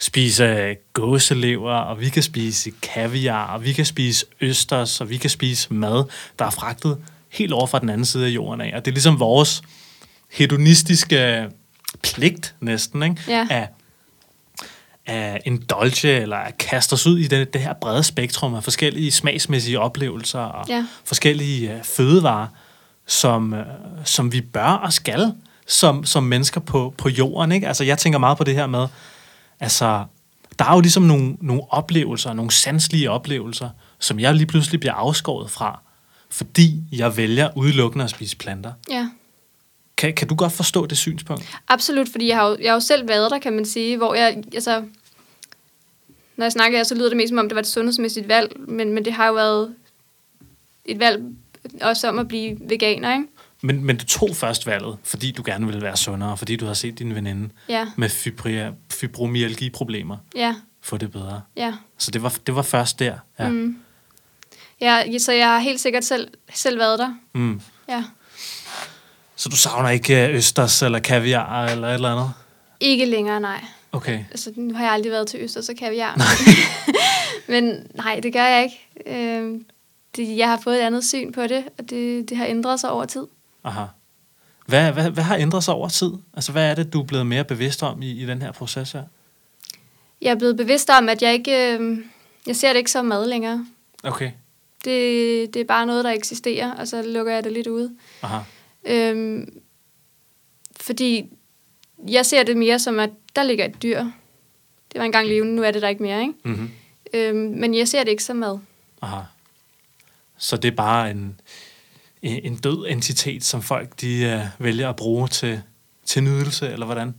[0.00, 5.30] spise gåselever, og vi kan spise kaviar, og vi kan spise østers, og vi kan
[5.30, 6.04] spise mad,
[6.38, 6.98] der er fragtet
[7.30, 8.72] helt over fra den anden side af jorden af.
[8.76, 9.62] Og det er ligesom vores
[10.32, 11.48] hedonistiske
[12.02, 13.16] pligt næsten, ikke?
[13.28, 13.46] Ja.
[13.50, 13.68] At,
[15.06, 19.10] at indulge eller at kaste os ud i det, det her brede spektrum af forskellige
[19.10, 20.86] smagsmæssige oplevelser og Ja.
[21.04, 22.46] forskellige uh, fødevarer,
[23.06, 23.58] som, uh,
[24.04, 25.32] som vi bør og skal
[25.66, 27.52] som, som mennesker på, på jorden.
[27.52, 27.68] Ikke?
[27.68, 28.86] Altså, jeg tænker meget på det her med,
[29.60, 30.04] altså,
[30.58, 34.94] der er jo ligesom nogle, nogle oplevelser, nogle sanselige oplevelser, som jeg lige pludselig bliver
[34.94, 35.80] afskåret fra,
[36.30, 38.72] fordi jeg vælger udelukkende at spise planter.
[38.90, 39.08] Ja.
[39.96, 41.58] Kan, kan du godt forstå det synspunkt?
[41.68, 44.14] Absolut, fordi jeg har, jo, jeg har jo selv været der, kan man sige, hvor
[44.14, 44.84] jeg, altså,
[46.36, 48.92] når jeg snakker, så lyder det mest som om, det var et sundhedsmæssigt valg, men,
[48.92, 49.74] men det har jo været
[50.84, 51.22] et valg
[51.82, 53.26] også om at blive veganer, ikke?
[53.66, 56.74] Men, men du tog først valget, fordi du gerne ville være sundere, fordi du har
[56.74, 61.42] set din veninde Ja, med fibri- fibromyalgi-problemer ja, få det bedre.
[61.56, 61.72] ja.
[61.98, 63.14] Så det var, det var først der.
[63.38, 63.48] Ja.
[63.48, 63.76] Mm.
[64.80, 67.14] Ja, så jeg har helt sikkert selv, selv været der.
[67.34, 67.60] Mm.
[67.88, 68.04] Ja.
[69.36, 72.30] Så du savner ikke øh, østers eller kaviar eller et eller andet?
[72.80, 73.64] Ikke længere, nej.
[73.92, 74.24] Okay.
[74.30, 76.20] Altså, nu har jeg aldrig været til Østers og kaviar.
[77.52, 79.24] men nej, det gør jeg ikke.
[79.26, 79.60] Øh,
[80.16, 82.90] det, jeg har fået et andet syn på det, og det, det har ændret sig
[82.90, 83.26] over tid.
[83.64, 83.84] Aha.
[84.66, 86.12] Hvad, hvad, hvad har ændret sig over tid?
[86.34, 88.92] Altså, hvad er det, du er blevet mere bevidst om i, i den her proces
[88.92, 89.04] her?
[90.20, 91.78] Jeg er blevet bevidst om, at jeg ikke...
[91.78, 91.98] Øh,
[92.46, 93.66] jeg ser det ikke som mad længere.
[94.02, 94.30] Okay.
[94.84, 97.96] Det, det er bare noget, der eksisterer, og så lukker jeg det lidt ud.
[98.22, 98.38] Aha.
[98.84, 99.62] Øhm,
[100.80, 101.24] fordi
[102.08, 103.98] jeg ser det mere som, at der ligger et dyr.
[104.92, 106.34] Det var engang levende, nu er det der ikke mere, ikke?
[106.44, 106.70] Mm-hmm.
[107.14, 108.58] Øhm, men jeg ser det ikke som mad.
[109.02, 109.20] Aha.
[110.36, 111.40] Så det er bare en,
[112.24, 115.62] en død entitet, som folk de uh, vælger at bruge til,
[116.04, 117.14] til nydelse, eller hvordan?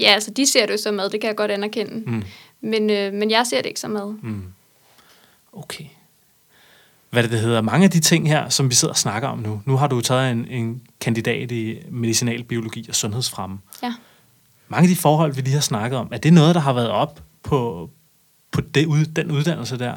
[0.00, 2.10] Ja, altså de ser det jo som mad, det kan jeg godt anerkende.
[2.10, 2.22] Mm.
[2.60, 4.14] Men, øh, men jeg ser det ikke som mad.
[4.22, 4.44] Mm.
[5.52, 5.84] Okay.
[7.10, 7.60] Hvad det, det hedder?
[7.60, 9.62] Mange af de ting her, som vi sidder og snakker om nu.
[9.64, 13.58] Nu har du taget en, en kandidat i medicinalbiologi og sundhedsfremme.
[13.82, 13.94] Ja.
[14.68, 16.90] Mange af de forhold, vi lige har snakket om, er det noget, der har været
[16.90, 17.90] op på,
[18.54, 19.94] på det, ud, den uddannelse der?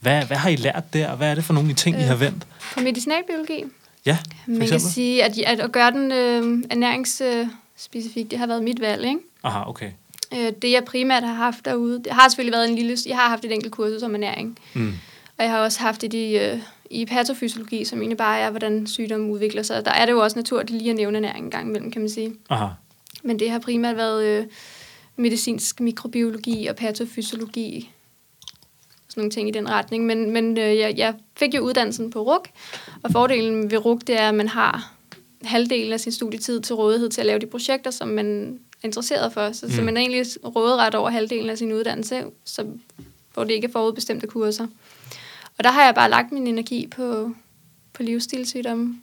[0.00, 1.16] Hvad, hvad har I lært der?
[1.16, 2.46] Hvad er det for nogle ting, I Øh, har vendt?
[2.74, 3.64] På medicinalbiologi,
[4.06, 4.90] Ja, for man kan eksempel?
[4.90, 9.20] sige, at, at, at gøre den øh, ernæringsspecifik, det har været mit valg, ikke?
[9.42, 9.90] Aha, okay.
[10.34, 12.96] Øh, det jeg primært har haft derude, det har selvfølgelig været en lille...
[13.06, 14.58] Jeg har haft et enkelt kursus om ernæring.
[14.74, 14.92] Mm.
[15.38, 16.58] Og jeg har også haft det i, øh,
[16.90, 19.84] i patofysiologi, som egentlig bare er, hvordan sygdommen udvikler sig.
[19.84, 22.08] Der er det jo også naturligt lige at nævne ernæring en gang imellem, kan man
[22.10, 22.32] sige.
[22.50, 22.66] Aha.
[23.22, 24.44] Men det har primært været øh,
[25.16, 27.90] medicinsk mikrobiologi og patofysiologi.
[29.10, 30.06] Sådan nogle ting i den retning.
[30.06, 32.48] Men, men øh, jeg, jeg fik jo uddannelsen på RUK,
[33.02, 34.92] og fordelen ved RUK, det er, at man har
[35.44, 39.32] halvdelen af sin studietid til rådighed til at lave de projekter, som man er interesseret
[39.32, 39.52] for.
[39.52, 39.72] Så, mm.
[39.72, 42.66] så man er egentlig råderet over halvdelen af sin uddannelse, så,
[43.34, 44.66] hvor det ikke er forudbestemte kurser.
[45.58, 47.34] Og der har jeg bare lagt min energi på,
[47.92, 48.96] på livsstilssygdomme,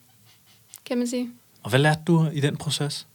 [0.86, 1.30] kan man sige.
[1.64, 3.08] Og hvad lærte du i den proces?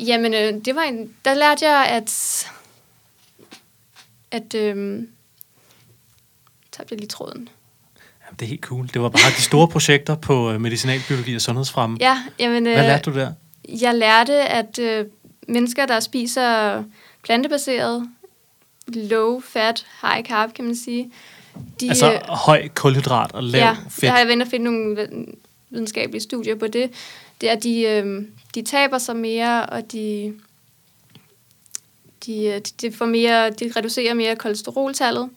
[0.00, 2.46] Jamen, øh, det var en, der lærte jeg, at...
[4.32, 4.54] At...
[4.54, 5.02] Øh,
[6.72, 7.48] tabte jeg lige tråden.
[8.26, 8.88] Jamen, det er helt cool.
[8.94, 11.96] Det var bare de store projekter på øh, medicinalbiologi og sundhedsfremme.
[12.00, 12.66] Ja, jamen...
[12.66, 13.32] Øh, Hvad lærte du der?
[13.68, 15.06] Jeg lærte, at øh,
[15.48, 16.82] mennesker, der spiser
[17.22, 18.08] plantebaseret,
[18.86, 21.12] low fat, high carb, kan man sige,
[21.80, 24.02] de, Altså øh, høj kulhydrat og lav ja, fedt.
[24.02, 25.08] jeg har været og finde nogle
[25.70, 26.90] videnskabelige studier på det.
[27.40, 28.22] Det er, at de, øh,
[28.54, 30.34] de taber sig mere, og de,
[32.26, 35.30] de, øh, de, får mere, de reducerer mere kolesteroltallet,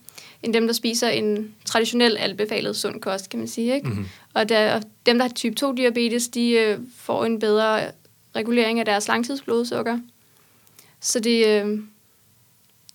[0.43, 3.75] end dem, der spiser en traditionel anbefalet sund kost, kan man sige.
[3.75, 3.87] Ikke?
[3.87, 4.05] Mm-hmm.
[4.33, 7.91] Og, der, og dem, der har type 2-diabetes, de øh, får en bedre
[8.35, 9.99] regulering af deres langtidsblodsukker.
[10.99, 11.79] Så det, øh,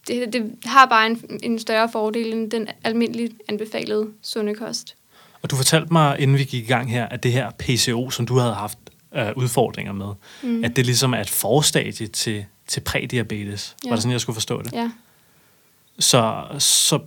[0.08, 4.96] det, det har bare en, en større fordel end den almindeligt anbefalede sunde kost.
[5.42, 8.26] Og du fortalte mig, inden vi gik i gang her, at det her PCO, som
[8.26, 8.78] du havde haft
[9.16, 10.64] øh, udfordringer med, mm.
[10.64, 13.76] at det ligesom er et forstadie til, til prædiabetes.
[13.84, 13.88] Ja.
[13.88, 14.72] Var det sådan, jeg skulle forstå det?
[14.72, 14.90] Ja.
[15.98, 16.98] Så, så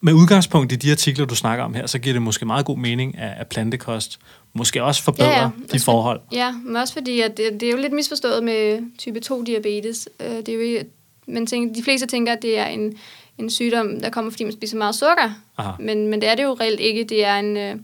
[0.00, 2.78] med udgangspunkt i de artikler, du snakker om her, så giver det måske meget god
[2.78, 4.18] mening, at, at plantekost
[4.52, 6.20] måske også forbedrer Ja, ja, de forhold.
[6.32, 10.06] Ja, men også fordi, at det, det er jo lidt misforstået med type 2-diabetes.
[10.20, 10.84] Øh, Det er jo, ikke-
[11.26, 12.94] man tænker, de fleste tænker, at det er en,
[13.38, 15.40] en sygdom, der kommer, fordi man spiser meget sukker.
[15.58, 15.70] Aha.
[15.80, 17.04] Men, men det er det jo reelt ikke.
[17.04, 17.76] Det er, en, øh,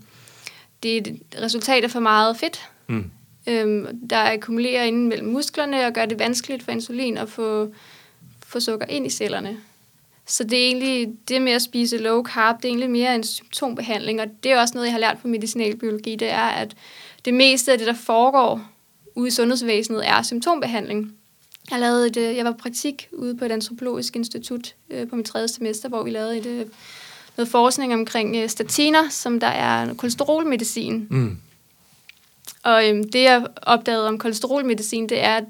[0.83, 3.11] det er et resultat af for meget fedt, Mm
[3.47, 7.75] øhm, der akkumulerer inden mellem musklerne og gør det vanskeligt for insulin at få,
[8.47, 9.57] få sukker ind i cellerne.
[10.27, 13.25] Så det er egentlig det med at spise low carb, det er egentlig mere en
[13.25, 16.77] symptombehandling, og det er også noget, jeg har lært på medicinalbiologi, det er, at
[17.25, 18.61] det meste af det, der foregår
[19.15, 21.13] ude i sundhedsvæsenet, er symptombehandling.
[21.71, 25.27] Jeg, lavede et, øh, jeg var praktik ude på et antropologisk institut øh, på mit
[25.27, 26.67] tredje semester, hvor vi lavede et, øh,
[27.37, 31.07] noget forskning omkring øh, statiner, som der er kolesterolmedicin.
[31.11, 31.37] Mm.
[32.65, 35.45] Og øhm, det, jeg opdagede om kolesterolmedicin, det er, at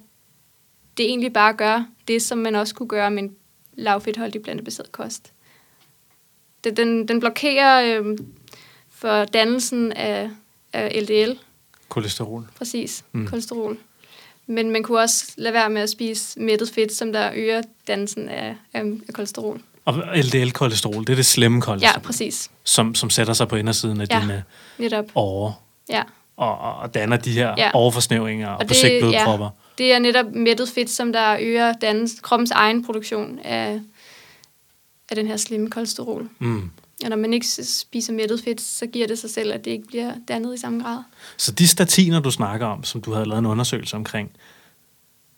[0.96, 3.36] det egentlig bare gør det, som man også kunne gøre med en
[3.76, 5.32] lavfedtholdig plantebaseret kost.
[6.64, 8.18] Det, den, den blokerer øhm,
[8.90, 10.30] for dannelsen af,
[10.72, 11.38] af LDL,
[11.88, 12.46] Kolesterol.
[12.58, 13.26] præcis, Mm.
[13.26, 13.78] kolesterol.
[14.46, 18.28] Men man kunne også lade være med at spise mættet fedt, som der øger dannelsen
[18.28, 19.60] af, af, af kolesterol.
[19.84, 22.50] Og LDL-kolesterol, det er det slemme kolesterol, Ja, præcis.
[22.64, 24.20] som, som sætter sig på indersiden af Ja.
[24.20, 24.44] dine
[24.78, 25.04] Netop.
[25.14, 25.52] årer
[25.88, 26.02] Ja.
[26.36, 27.70] Og, og- danner de her Ja.
[27.74, 29.50] overforsnævringer og, og på det- sigt blodpropper.
[29.78, 33.80] Det er netop mættet fedt, som der øger dannelsen, kroppens egen produktion af,
[35.10, 36.28] af den her slemme kolesterol.
[36.38, 36.70] Mm.
[37.04, 39.86] Og når man ikke spiser mættet fedt, så giver det sig selv, at det ikke
[39.86, 40.98] bliver dannet i samme grad.
[41.36, 44.30] Så de statiner, du snakker om, som du havde lavet en undersøgelse omkring,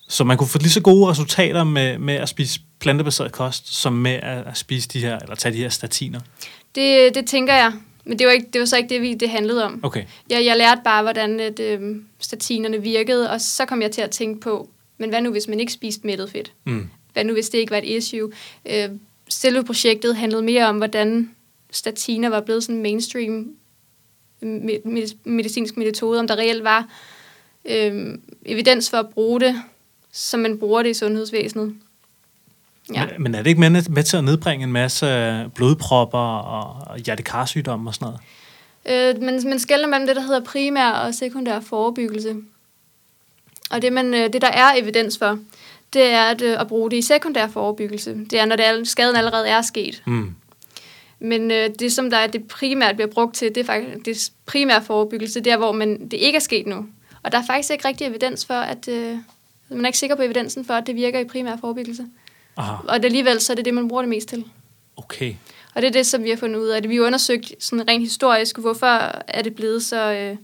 [0.08, 3.92] så man kunne få lige så gode resultater med, med at spise plantebaseret kost, som
[3.92, 6.20] med at, at spise de her, eller tage de her statiner.
[6.74, 7.72] Det, det tænker jeg.
[8.06, 9.80] Men det var, ikke, det var så ikke det, vi, det handlede om.
[9.82, 10.04] Okay.
[10.30, 14.10] Jeg, jeg lærte bare, hvordan at, øh, statinerne virkede, og så kom jeg til at
[14.10, 16.52] tænke på, men hvad nu, hvis man ikke spiste mættet fedt?
[16.64, 16.88] Mm.
[17.12, 18.32] Hvad nu, hvis det ikke var et issue?
[18.70, 18.88] Øh,
[19.28, 21.30] selve projektet handlede mere om, hvordan
[21.70, 23.50] statiner var blevet sådan mainstream
[24.42, 26.88] me- me- medicinsk metode, om der reelt var
[27.64, 29.62] øh, evidens for at bruge det,
[30.12, 31.74] som man bruger det i sundhedsvæsenet.
[32.94, 33.06] Ja.
[33.06, 35.06] Men, men er det ikke med, med til at nedbringe en masse
[35.54, 39.16] blodpropper og, og hjertekarsygdomme og sådan noget?
[39.16, 42.36] Øh, man, man skælder mellem det, der hedder primær og sekundær forebyggelse.
[43.70, 45.38] Og det, man, øh, det der er evidens for,
[45.92, 48.16] det er at, øh, at bruge det i sekundær forebyggelse.
[48.30, 50.02] Det er, når det er, skaden allerede er sket.
[50.06, 50.34] Mm.
[51.18, 54.32] Men øh, det, som der er det primært bliver brugt til, det er faktisk det
[54.46, 56.86] primære forebyggelse, det er, hvor man, det ikke er sket nu.
[57.22, 58.88] Og der er faktisk ikke rigtig evidens for, at...
[58.88, 59.16] Øh,
[59.68, 62.06] man er ikke sikker på evidensen for, at det virker i primær forebyggelse.
[62.56, 64.44] Aha, Og alligevel så er det det, man bruger det mest til.
[64.96, 65.34] okay.
[65.74, 66.82] Og det er det, som vi har fundet ud af.
[66.82, 66.90] Det.
[66.90, 68.86] Vi har undersøgt sådan rent historisk, hvorfor
[69.28, 70.36] er det blevet så, øh,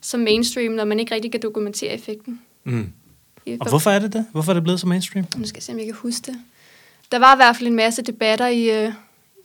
[0.00, 2.40] så mainstream, når man ikke rigtig kan dokumentere effekten.
[2.64, 2.92] Mm.
[3.60, 4.26] Og hvorfor er det det?
[4.32, 5.26] Hvorfor er det blevet så mainstream?
[5.36, 6.36] Nu skal jeg se, om jeg kan huske det.
[7.12, 8.92] Der var i hvert fald en masse debatter i, øh,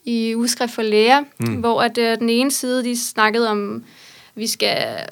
[0.04, 1.54] i Ugeskrift for Læger, Mm.
[1.54, 3.82] hvor at, øh, den ene side, de snakkede om, at
[4.34, 5.06] vi skal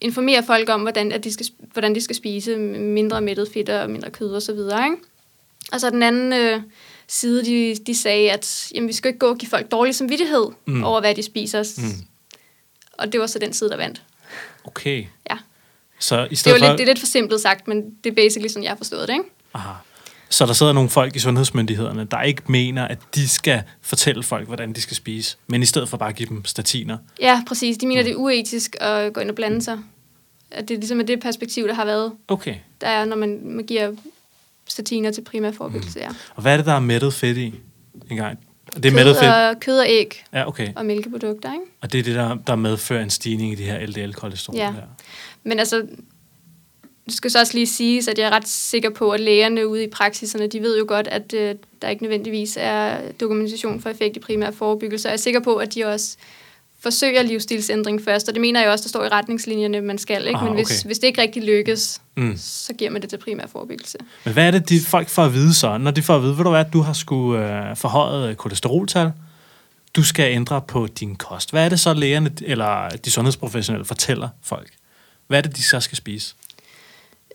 [0.00, 3.90] informere folk om, hvordan, at de, skal, hvordan de skal spise mindre mættet fedt og
[3.90, 4.84] mindre kød og så videre.
[4.84, 4.96] Ikke?
[5.72, 6.60] Og så den anden øh,
[7.08, 10.46] side, de, de sagde, at jamen, vi skal ikke gå og give folk dårlig samvittighed
[10.66, 10.74] Mm.
[10.74, 10.84] mm.
[10.84, 11.64] over, hvad de spiser.
[11.78, 11.84] Mm.
[11.84, 11.92] Mm.
[12.92, 14.02] Og det var så den side, der vandt.
[14.64, 15.04] Okay.
[15.30, 15.36] Ja.
[15.98, 16.72] Så i Det, stedet var for...
[16.72, 19.08] lidt, det er lidt for simpelt sagt, men det er basically sådan, jeg har forstået
[19.08, 19.14] det.
[19.14, 19.24] Ikke?
[19.54, 19.72] Aha.
[20.30, 24.46] Så der sidder nogle folk i sundhedsmyndighederne, der ikke mener, at de skal fortælle folk,
[24.46, 26.98] hvordan de skal spise, men i stedet for bare at give dem statiner.
[27.20, 27.76] Ja, præcis.
[27.78, 29.78] De mener, det er uetisk at gå ind og blande sig.
[30.50, 32.54] At det ligesom er det perspektiv, der har været, Okay.
[32.80, 33.92] der er, når man, man giver
[34.68, 35.98] statiner til primær forebyggelse.
[36.00, 36.08] Ja.
[36.34, 37.54] Og hvad er det, der er mættet fedt i?
[38.10, 38.38] En gang.
[38.76, 39.34] Det er kød, mættet fedt?
[39.34, 40.68] og, kød og æg Ja, okay.
[40.76, 41.64] og mælkeprodukter, ikke?
[41.80, 44.56] Og det er det, der, der medfører en stigning i de her LDL-kolesterol.
[44.56, 44.66] Ja.
[44.66, 45.04] Der.
[45.44, 45.86] Men altså,
[47.06, 49.84] det skal så også lige siges, at jeg er ret sikker på, at lægerne ude
[49.84, 54.16] i praksiserne, de ved jo godt, at øh, der ikke nødvendigvis er dokumentation for effekt
[54.16, 55.08] i primær forebyggelse.
[55.08, 56.16] Og jeg er sikker på, at de også
[56.80, 60.26] forsøger livsstilsændring først, og det mener jeg også, der står i retningslinjerne, man skal.
[60.26, 60.38] Ikke?
[60.38, 60.86] Ah, Men hvis, okay.
[60.88, 62.34] hvis det ikke rigtig lykkes, Mm.
[62.36, 63.98] så giver man det til primær forebyggelse.
[64.24, 65.78] Men hvad er det, de folk får at vide så?
[65.78, 69.12] Når de får at vide, ved du hvad, du har skulle øh, forhøjet kolesteroltal,
[69.96, 71.50] du skal ændre på din kost.
[71.50, 74.70] Hvad er det så lægerne, eller de sundhedsprofessionelle fortæller folk?
[75.26, 76.34] Hvad er det, de så skal spise?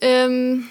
[0.04, 0.66] Øhm,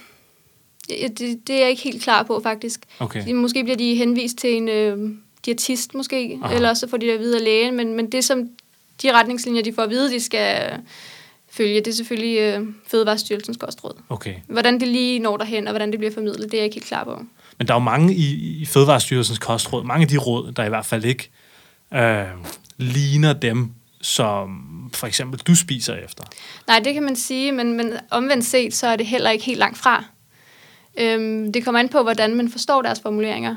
[0.88, 2.80] det, det er jeg ikke helt klar på, faktisk.
[2.98, 3.32] Okay.
[3.32, 5.11] Måske bliver de henvist til en øh,
[5.46, 6.44] diætist, måske, Aha.
[6.46, 6.54] Aha.
[6.56, 8.48] eller så får de det at vide af lægen, men, men det, som
[9.03, 10.79] de retningslinjer, de får at vide, de skal
[11.51, 13.95] følge, det er selvfølgelig øh, Fødevarestyrelsens kostråd.
[14.09, 14.35] Okay.
[14.47, 16.87] Hvordan det lige når derhen, og hvordan det bliver formidlet, det er jeg ikke helt
[16.87, 17.23] klar på.
[17.59, 20.69] Men der er jo mange i, i Fødevarestyrelsens kostråd, mange af de råd, der i
[20.69, 21.31] hvert fald ikke
[21.95, 22.25] øh,
[22.77, 24.61] ligner dem, som
[24.95, 26.25] for eksempel du spiser efter.
[26.67, 29.59] Nej, det kan man sige, men, men omvendt set, så er det heller ikke helt
[29.59, 30.05] langt fra.
[30.99, 33.55] Øhm, det kommer an på, hvordan man forstår deres formuleringer.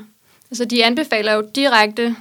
[0.50, 2.16] Altså, de anbefaler jo direkte,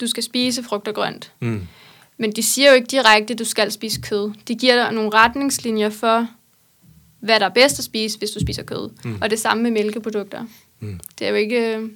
[0.00, 1.32] du skal spise frugt og grønt.
[1.40, 1.66] Mm.
[2.16, 4.32] Men de siger jo ikke direkte, du skal spise kød.
[4.48, 6.28] De giver dig nogle retningslinjer for,
[7.20, 8.90] hvad der er bedst at spise, hvis du spiser kød.
[9.04, 9.10] Mm.
[9.10, 9.18] Mm.
[9.22, 10.46] Og det samme med mælkeprodukter.
[10.80, 11.00] Mm.
[11.18, 11.76] Det er jo ikke...
[11.76, 11.90] øh,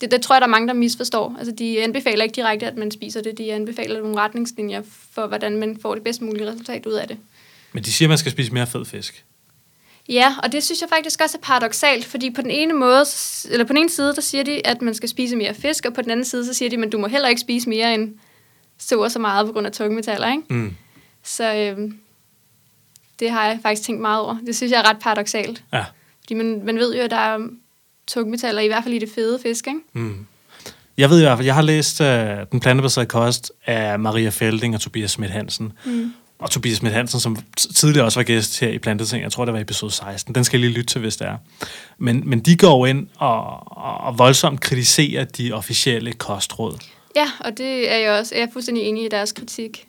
[0.00, 1.36] Det, det tror jeg, der er mange, der misforstår.
[1.38, 3.38] Altså, de anbefaler ikke direkte, at man spiser det.
[3.38, 4.82] De anbefaler nogle retningslinjer
[5.12, 7.18] for, hvordan man får det bedst mulige resultat ud af det.
[7.72, 9.24] Men de siger, at man skal spise mere fed fisk.
[10.08, 13.04] Ja, og det synes jeg faktisk også er paradoxalt, fordi på den ene måde,
[13.50, 15.94] eller på den ene side, der siger de, at man skal spise mere fisk, og
[15.94, 18.14] på den anden side, så siger de, at du må heller ikke spise mere end
[18.78, 20.42] så og så meget på grund af tungmetaller, ikke?
[20.50, 20.76] Mm.
[21.22, 21.98] Så øhm,
[23.18, 24.36] det har jeg faktisk tænkt meget over.
[24.46, 25.64] Det synes jeg er ret paradoxalt.
[25.72, 25.84] Ja.
[26.20, 27.38] Fordi man, man ved jo, at der er
[28.06, 29.80] tungmetaller, i hvert fald i det fede fisk, ikke?
[29.92, 30.26] Mm.
[30.98, 32.06] Jeg ved i hvert fald, jeg har læst uh,
[32.52, 35.72] Den plantebaserede kost af Maria Felding og Tobias Schmidt Hansen.
[35.84, 36.12] Mm.
[36.38, 37.36] Og Tobias Schmidt Hansen, som
[37.74, 40.34] tidligere også var gæst her i Planteting, jeg tror, det var episode 16.
[40.34, 41.36] Den skal jeg lige lytte til, hvis det er.
[41.98, 46.78] Men, men de går ind og, og voldsomt kritiserer de officielle kostråd.
[47.16, 48.34] Ja, og det er jeg også.
[48.34, 49.88] Jeg er fuldstændig enig i deres kritik.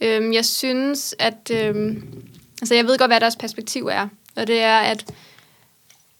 [0.00, 1.50] Øhm, jeg synes, at...
[1.52, 2.22] Øhm,
[2.60, 4.08] altså, jeg ved godt, hvad deres perspektiv er.
[4.36, 5.04] Og det er, at,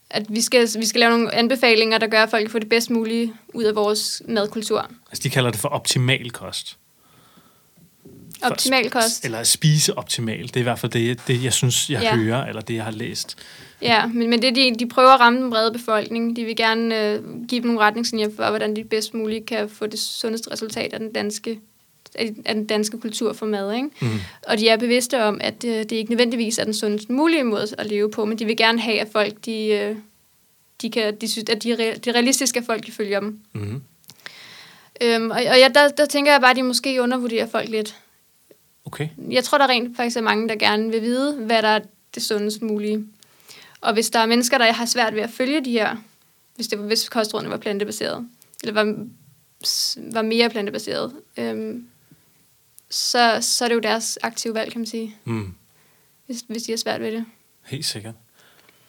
[0.09, 2.89] at vi, skal, vi skal lave nogle anbefalinger, der gør, at folk får det bedst
[2.89, 4.91] mulige ud af vores madkultur.
[5.11, 6.77] Altså, de kalder det for optimal kost.
[8.43, 9.25] For Optimal kost.
[9.25, 10.53] Eller spise optimalt.
[10.53, 12.15] Det er i hvert fald det, det jeg synes, jeg Ja.
[12.15, 13.37] hører, eller det, jeg har læst.
[13.81, 16.35] Ja, men, men det, de, de prøver at ramme den brede befolkning.
[16.35, 19.87] De vil gerne øh, give dem nogle retningslinjer for, hvordan de bedst muligt kan få
[19.87, 21.59] det sundeste resultat af den danske,
[22.15, 23.75] af den danske kultur for mad.
[23.75, 23.89] Ikke?
[24.01, 24.07] Mm.
[24.47, 27.67] Og de er bevidste om, at øh, det ikke nødvendigvis er den sundest mulige måde
[27.77, 29.95] at leve på, men de vil gerne have, at folk de, øh,
[30.81, 33.39] de kan, de synes, at de er, det er realistisk, at folk kan følge dem.
[33.53, 33.81] Mm.
[35.01, 37.95] Øhm, og og ja, der, der tænker jeg bare, at de måske undervurderer folk lidt.
[38.85, 39.07] Okay.
[39.29, 41.79] Jeg tror, der rent faktisk er mange, der gerne vil vide, hvad der er
[42.15, 43.05] det sundest mulige.
[43.87, 45.95] Og hvis der er mennesker, der har svært ved at følge de her,
[46.55, 48.27] hvis, det, var- hvis kostrådene var plantebaseret,
[48.63, 49.05] eller var,
[50.15, 51.87] var mere plantebaseret, øhm,
[52.89, 55.53] så, så er det jo deres aktive valg, kan man sige, Mm.
[56.25, 57.25] hvis, hvis de har svært ved det.
[57.65, 58.15] Helt sikkert.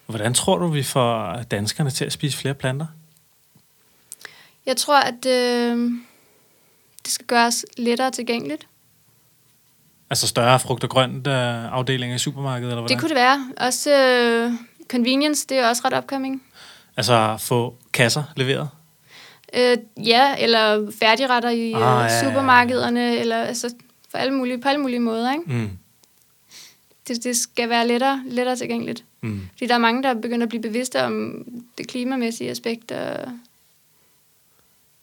[0.07, 2.87] Hvordan tror du, vi får danskerne til at spise flere planter?
[4.67, 5.91] Jeg tror, at øh,
[7.05, 8.67] det skal gøres lettere tilgængeligt.
[10.11, 12.97] Altså større frugt- og grønt øh, afdelinger i supermarkedet, eller hvordan?
[12.97, 13.49] Det kunne det være.
[13.57, 14.53] Også øh,
[14.89, 16.43] convenience, det er også ret opkoming.
[16.97, 18.69] Altså få kasser leveret?
[19.55, 22.25] Øh, ja, eller færdigretter i Ah, ja, ja, ja, ja.
[22.25, 23.75] supermarkederne, eller altså
[24.11, 25.33] for alle mulige, på alle mulige måder.
[25.33, 25.45] Ikke?
[25.47, 25.71] Mm.
[27.09, 29.05] Det, det skal være lettere, lettere tilgængeligt.
[29.21, 29.49] Mm.
[29.53, 31.45] Fordi der er mange, der begynder at blive bevidste om
[31.79, 33.17] det klimamæssige aspekt og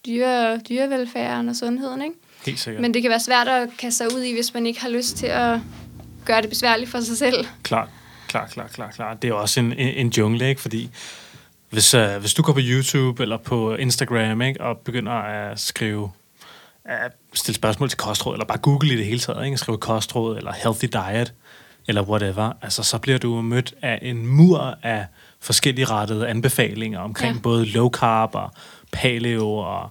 [0.06, 2.02] dyre, dyrevelfærden og sundheden.
[2.02, 2.16] Ikke?
[2.46, 2.82] Helt sikkert.
[2.82, 5.18] Men det kan være svært at kaste sig ud i, hvis man ikke har lyst
[5.18, 5.60] til at
[6.26, 7.46] gøre det besværligt for sig selv.
[7.64, 7.90] Klart,
[8.28, 9.22] klart, klart, klart, klart.
[9.22, 10.62] Det er også en, en, en jungle, ikke?
[10.62, 10.90] Fordi
[11.70, 14.62] hvis, uh, hvis du går på YouTube eller på Instagram, ikke?
[14.62, 16.12] Og begynder at skrive,
[16.86, 19.58] at stille spørgsmål til kostråd, eller bare Google i det hele taget, ikke?
[19.58, 21.34] Skrive kostråd, eller healthy diet,
[21.88, 25.06] eller whatever, altså så bliver du mødt af en mur af
[25.40, 27.42] forskellige rettede anbefalinger omkring ja.
[27.42, 28.52] Både low carb og
[28.92, 29.90] paleo og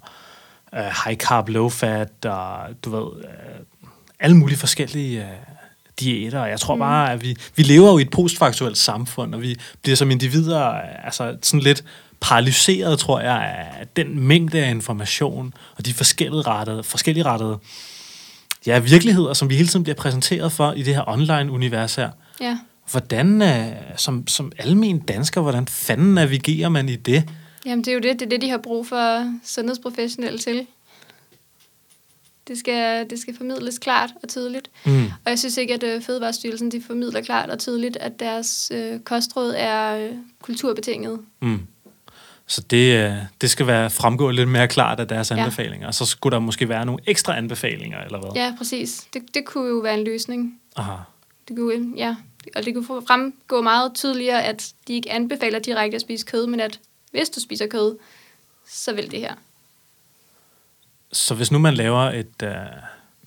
[0.73, 3.89] uh, high carb, low fat og du ved, uh,
[4.21, 5.54] alle mulige forskellige uh,
[6.01, 6.41] diæter.
[6.41, 6.79] Og Jeg tror mm.
[6.79, 10.65] bare, at vi, vi lever jo i et postfaktuelt samfund, og vi bliver som individer
[11.05, 11.85] altså sådan lidt
[12.21, 17.59] paralyseret, tror jeg, af den mængde af information og de forskellige rettede, forskellige rettede
[18.67, 22.11] ja, virkeligheder, som vi hele tiden bliver præsenteret for i det her online-univers her.
[22.41, 22.59] Ja.
[22.91, 27.25] Hvordan, øh, som, som almen dansker, hvordan fanden navigerer man i det?
[27.67, 30.67] Jamen, det er jo det, det, er det de har brug for sundhedsprofessionelle til.
[32.49, 34.71] Det skal, det skal formidles klart og tydeligt.
[34.87, 35.05] Mm.
[35.05, 39.01] Og jeg synes ikke, at øh, Fødevarestyrelsen de formidler klart og tydeligt, at deres øh,
[39.01, 40.11] kostråd er øh,
[40.43, 41.21] kulturbetinget.
[41.43, 41.61] Mm.
[42.47, 45.37] Så det, øh, det skal være fremgå lidt mere klart af deres Ja.
[45.37, 45.87] anbefalinger.
[45.87, 48.31] Og så skulle der måske være nogle ekstra anbefalinger, eller hvad?
[48.35, 49.07] Ja, præcis.
[49.15, 50.61] Det, det kunne jo være en løsning.
[50.77, 50.93] Aha.
[51.49, 52.17] Det kunne, ja,
[52.57, 56.61] og det kunne fremgå meget tydeligere, at de ikke anbefaler direkte at spise kød, men
[56.61, 56.81] at
[57.11, 57.97] hvis du spiser kød,
[58.69, 59.35] så vil det her.
[61.15, 62.51] Så hvis nu man laver et, øh,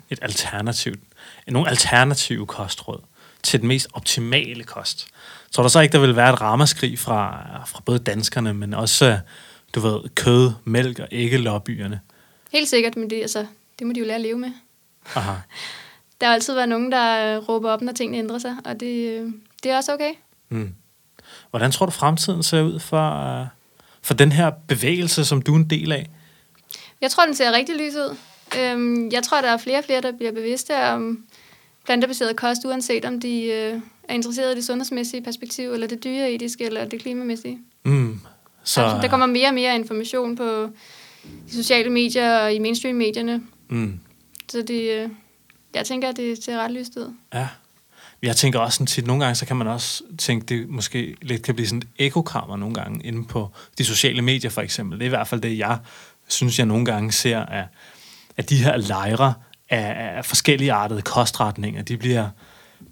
[0.09, 0.99] et alternativt,
[1.47, 2.99] nogle alternative kostråd
[3.43, 5.07] til den mest optimale kost,
[5.51, 9.05] tror du så ikke, der vil være et ramaskrig fra, fra både danskerne, men også,
[9.05, 9.17] øh,
[9.75, 11.99] du ved, kød, mælk og æggelobbyerne?
[12.51, 13.45] Helt sikkert, men det, altså,
[13.79, 14.51] det må de jo lære at leve med.
[15.15, 15.33] Aha.
[16.21, 19.19] Der har altid været nogen, der øh, råber op, når tingene ændrer sig, og det,
[19.19, 19.31] øh,
[19.63, 20.11] det er også okay.
[20.49, 20.73] Mm.
[21.49, 23.47] Hvordan tror du, fremtiden ser ud for,
[24.01, 26.09] for den her bevægelse, som du er en del af?
[27.01, 28.17] Jeg tror, den ser rigtig lys ud.
[28.59, 31.23] Øhm, jeg tror, der er flere og flere, der bliver bevidste om
[31.85, 36.63] plantebaseret kost, uanset om de øh, er interesseret i det sundhedsmæssige perspektiv, eller det dyreetiske,
[36.65, 37.59] eller det klimamæssige.
[37.85, 38.19] Mm.
[38.63, 40.69] Så Så, der kommer mere og mere information på
[41.47, 43.41] de sociale medier og i mainstream-medierne.
[43.69, 43.99] mm.
[44.51, 45.09] Så det, øh,
[45.75, 47.13] jeg tænker, at det ser ret lyst ud.
[47.33, 47.47] Ja.
[48.21, 51.43] Jeg tænker også sådan tit, nogle gange, så kan man også tænke, det måske lidt
[51.43, 54.99] kan blive sådan et ekokammer nogle gange inde på de sociale medier for eksempel.
[54.99, 55.77] Det er i hvert fald det, jeg
[56.27, 57.65] synes, jeg nogle gange ser af,
[58.37, 59.33] af de her lejre
[59.69, 61.81] af, af forskellige artede kostretninger.
[61.81, 62.29] De bliver,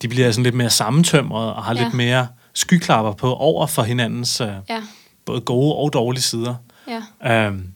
[0.02, 1.74] de bliver sådan lidt mere sammentømrede og har.
[1.76, 1.84] Ja.
[1.84, 4.82] lidt mere skyklapper på over for hinandens øh, Ja,
[5.26, 6.56] både gode og dårlige sider.
[7.22, 7.68] ja, Øhm,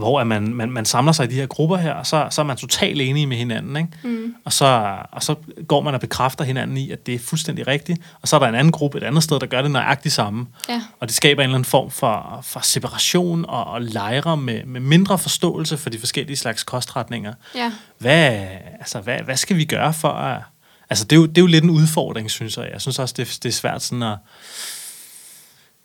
[0.00, 2.40] hvor at man, man, man samler sig i de her grupper her, og så, så
[2.40, 3.88] er man totalt enige med hinanden, ikke?
[4.02, 5.34] mm, Og, så, og så
[5.68, 8.00] går man og bekræfter hinanden i, at det er fuldstændig rigtigt.
[8.22, 10.46] Og så er der en anden gruppe et andet sted, der gør det nøjagtigt samme.
[10.68, 14.64] ja, Og det skaber en eller anden form for, for separation og, og lejre med,
[14.64, 17.34] med mindre forståelse for de forskellige slags kostretninger.
[17.54, 18.46] ja, Hvad,
[18.80, 20.42] altså, hvad, hvad skal vi gøre for at...
[20.90, 22.68] Altså, det er, jo, det er jo lidt en udfordring, synes jeg.
[22.72, 24.16] Jeg synes også, det, det er svært sådan at...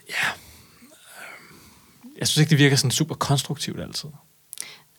[0.09, 0.27] Ja...
[2.19, 4.09] Jeg synes ikke, det virker sådan super konstruktivt altid.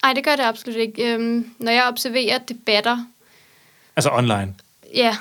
[0.03, 1.15] Ej, det gør det absolut ikke.
[1.15, 3.05] Øhm, når jeg observerer debatter,
[3.97, 4.55] Altså online.
[4.95, 5.17] ja,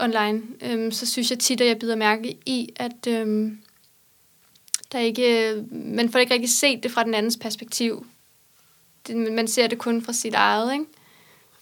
[0.00, 3.58] online, øhm, så synes jeg tit, at jeg bider mærke i, at øhm,
[4.92, 8.06] der ikke, man får ikke rigtig set det fra den andens perspektiv.
[9.06, 10.84] Det, man ser det kun fra sit eget, ikke?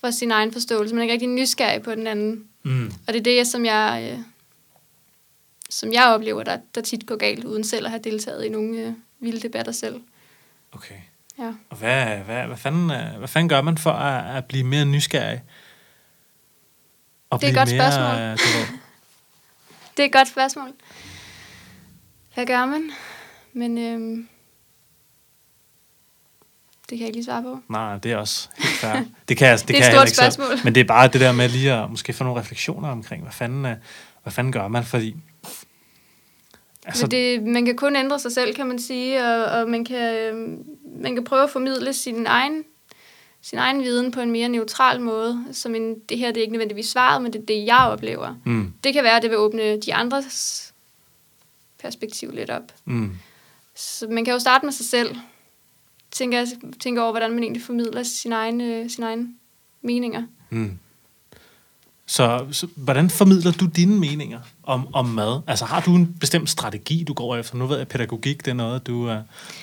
[0.01, 0.95] Fra sin egen forståelse.
[0.95, 2.45] Man er ikke rigtig nysgerrig på den anden.
[2.63, 2.93] Mm.
[3.07, 4.19] Og det er det, som jeg, øh,
[5.71, 8.79] som jeg oplever, der, der tit går galt, uden selv at have deltaget i nogle
[8.79, 10.01] øh, vilde debatter selv.
[10.73, 10.95] Okay.
[11.39, 11.53] Ja.
[11.71, 14.85] Og hvad, hvad, hvad, fanden, øh, hvad fanden gør man for at, at blive mere
[14.85, 15.43] nysgerrig?
[17.31, 18.77] Og Det er et godt mere, spørgsmål.
[19.97, 20.69] Det er et godt spørgsmål.
[22.35, 22.91] Hvad gør man?
[23.53, 24.29] Men øhm,
[26.81, 27.61] det kan jeg ikke lige svare på.
[27.69, 29.05] Nej, det er også helt fair.
[29.29, 30.33] Det kan, jeg, det Det er kan et jeg stort heller ikke selv.
[30.33, 30.65] spørgsmål.
[30.65, 33.33] Men det er bare det der med lige at måske få nogle refleksioner omkring, hvad
[33.33, 33.77] fanden, øh,
[34.23, 34.85] hvad fanden gør man?
[34.85, 35.17] Fordi
[36.91, 39.85] Altså, Men det, man kan kun ændre sig selv, kan man sige, og, og man,
[39.85, 40.65] kan, øhm,
[41.03, 42.65] man kan prøve at formidle sin egen,
[43.43, 45.45] sin egen viden på en mere neutral måde.
[45.53, 48.35] Som en, det her det er ikke nødvendigvis svaret, men det er det, jeg oplever.
[48.47, 50.67] Mm, Det kan være, at det vil åbne de andres
[51.79, 52.73] perspektiv lidt op.
[52.85, 53.11] mm,
[53.75, 55.17] Så man kan jo starte med sig selv.
[56.11, 56.47] Tænke,
[56.81, 59.29] tænke over, hvordan man egentlig formidler sine egne, sine egne
[59.83, 60.23] meninger.
[60.51, 60.79] mm.
[62.11, 65.41] Så, så hvordan formidler du dine meninger om, om mad?
[65.47, 67.57] Altså har du en bestemt strategi, du går efter?
[67.57, 69.17] Nu ved jeg, at pædagogik det er noget, du, uh,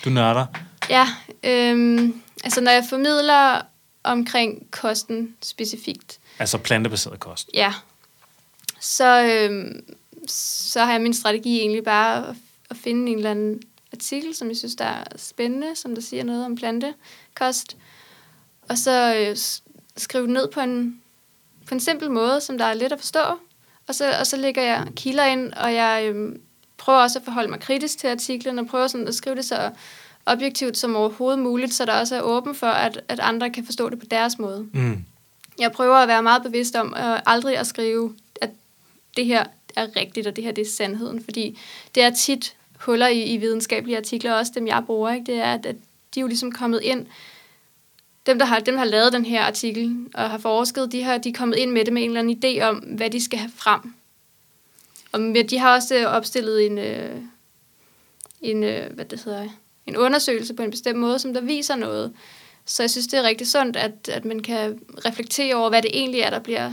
[0.04, 0.46] du nørder.
[0.90, 1.08] Ja,
[1.44, 3.60] øhm, altså når jeg formidler
[4.04, 7.50] omkring kosten specifikt, Altså plantebaseret kost.
[7.54, 7.72] ja,
[8.80, 9.96] så, øhm,
[10.28, 12.36] så har jeg min strategi egentlig bare at,
[12.70, 16.24] at finde en eller anden artikel, som jeg synes, der er spændende, som der siger
[16.24, 17.76] noget om plantekost,
[18.68, 19.36] og så øh,
[19.96, 21.00] skrive ned på en,
[21.68, 23.20] på en simpel måde, som der er let at forstå,
[23.86, 26.40] og så, og så lægger jeg kilder ind, og jeg øhm,
[26.76, 29.70] prøver også at forholde mig kritisk til artiklen, og prøver sådan at skrive det så
[30.26, 33.88] objektivt som overhovedet muligt, så der også er åben for, at, at andre kan forstå
[33.90, 34.68] det på deres måde.
[34.72, 35.04] Mm,
[35.58, 38.50] Jeg prøver at være meget bevidst om øh, aldrig at skrive, at
[39.16, 39.44] det her
[39.76, 41.58] er rigtigt, og det her det er sandheden, fordi
[41.94, 45.26] det er tit huller i, i videnskabelige artikler, også dem jeg bruger, ikke?
[45.32, 45.76] det er, at, at
[46.14, 47.06] de er jo ligesom kommet ind,
[48.28, 51.18] dem der, har, dem, der har lavet den her artikel og har forsket, de, har,
[51.18, 53.38] de er kommet ind med det med en eller anden idé om, hvad de skal
[53.38, 53.94] have frem.
[55.12, 55.20] Og
[55.50, 57.16] de har også øh, opstillet en, øh,
[58.40, 59.48] en, øh, hvad det hedder,
[59.86, 62.12] en undersøgelse på en bestemt måde, som der viser noget.
[62.64, 65.90] Så jeg synes, det er rigtig sundt, at, at man kan reflektere over, hvad det
[65.94, 66.72] egentlig er, der bliver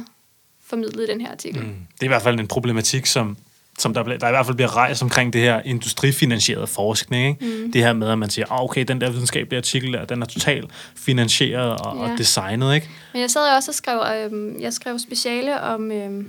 [0.64, 1.62] formidlet i den her artikel.
[1.62, 1.76] mm.
[1.94, 3.38] Det er i hvert fald en problematik, som,
[3.80, 7.42] som der, der i hvert fald bliver rejst omkring det her industrifinansierede forskning.
[7.44, 7.64] Ikke?
[7.64, 7.72] Mm.
[7.72, 10.26] Det her med, at man siger, oh, okay, den der videnskabelige artikel der, den er
[10.26, 12.04] totalt finansieret og, ja.
[12.04, 12.12] Ja.
[12.12, 12.76] og designet.
[12.76, 12.90] Ikke?
[13.14, 16.26] Men jeg sad jo også og skrev, øh, jeg skrev speciale om, øh,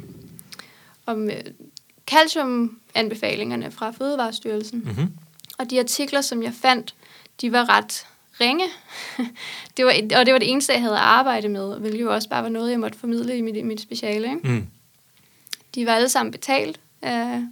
[1.07, 1.37] om øh,
[2.11, 4.83] calciumanbefalingerne fra Fødevarestyrelsen.
[4.85, 5.13] Mm-hmm.
[5.59, 6.95] Og de artikler, som jeg fandt,
[7.41, 8.07] de var ret
[8.41, 8.65] ringe.
[9.77, 12.43] det var, og det var det eneste, jeg havde arbejdet med, hvilket jo også bare
[12.43, 14.27] var noget, jeg måtte formidle i mit, mit speciale.
[14.27, 14.49] Ikke?
[14.49, 14.67] Mm.
[15.75, 17.43] De var alle sammen betalt af,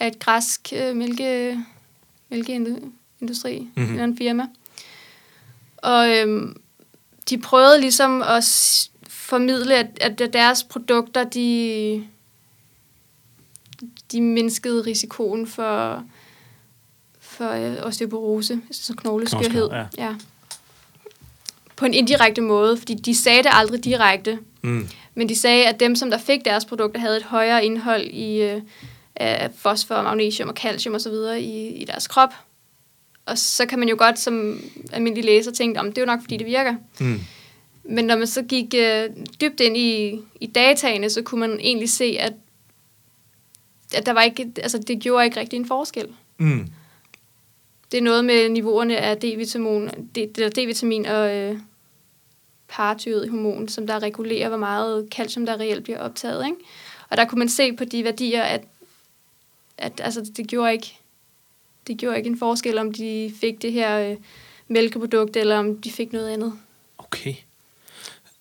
[0.00, 1.58] af et græsk øh, mælke,
[2.28, 3.64] mælkeindustri, Mhm.
[3.64, 3.82] mm-hmm.
[3.84, 4.46] en eller anden firma.
[5.76, 6.56] Og øhm,
[7.30, 8.44] de prøvede ligesom at
[9.08, 12.06] formidle, at, at deres produkter, de,
[14.12, 16.04] de mindskede risikoen for,
[17.20, 19.50] for øh, osteoporose, altså knogleskørhed.
[19.50, 20.14] Knogleskørhed, ja.
[21.76, 24.38] På en indirekte måde, fordi de sagde det aldrig direkte.
[24.62, 24.88] Mm.
[25.18, 28.42] Men de sagde, at dem, som der fik deres produkter, havde et højere indhold i
[28.42, 28.62] øh,
[29.16, 31.12] af fosfor, magnesium og calcium osv.
[31.38, 32.34] I, i deres krop.
[33.26, 34.60] Og så kan man jo godt som
[34.92, 36.74] almindelig læser tænke, om det er jo nok, fordi det virker.
[37.00, 37.20] Mm.
[37.84, 39.10] Men når man så gik øh,
[39.40, 42.32] dybt ind i, i dataene, så kunne man egentlig se, at,
[43.94, 46.06] at der var ikke, altså, det gjorde ikke rigtig en forskel.
[46.38, 46.66] Mm.
[47.92, 50.18] Det er noget med niveauerne af D-vitamin, D,
[50.58, 51.58] D-vitamin og øh,
[52.76, 56.44] paratyroidhormon, som der regulerer, hvor meget calcium, der reelt bliver optaget.
[56.46, 56.56] Ikke?
[57.10, 58.64] Og der kunne man se på de værdier, at,
[59.78, 60.98] at altså, det, gjorde ikke,
[61.86, 64.16] det gjorde ikke en forskel, om de fik det her øh,
[64.68, 66.52] mælkeprodukt, eller om de fik noget andet.
[66.98, 67.34] Okay.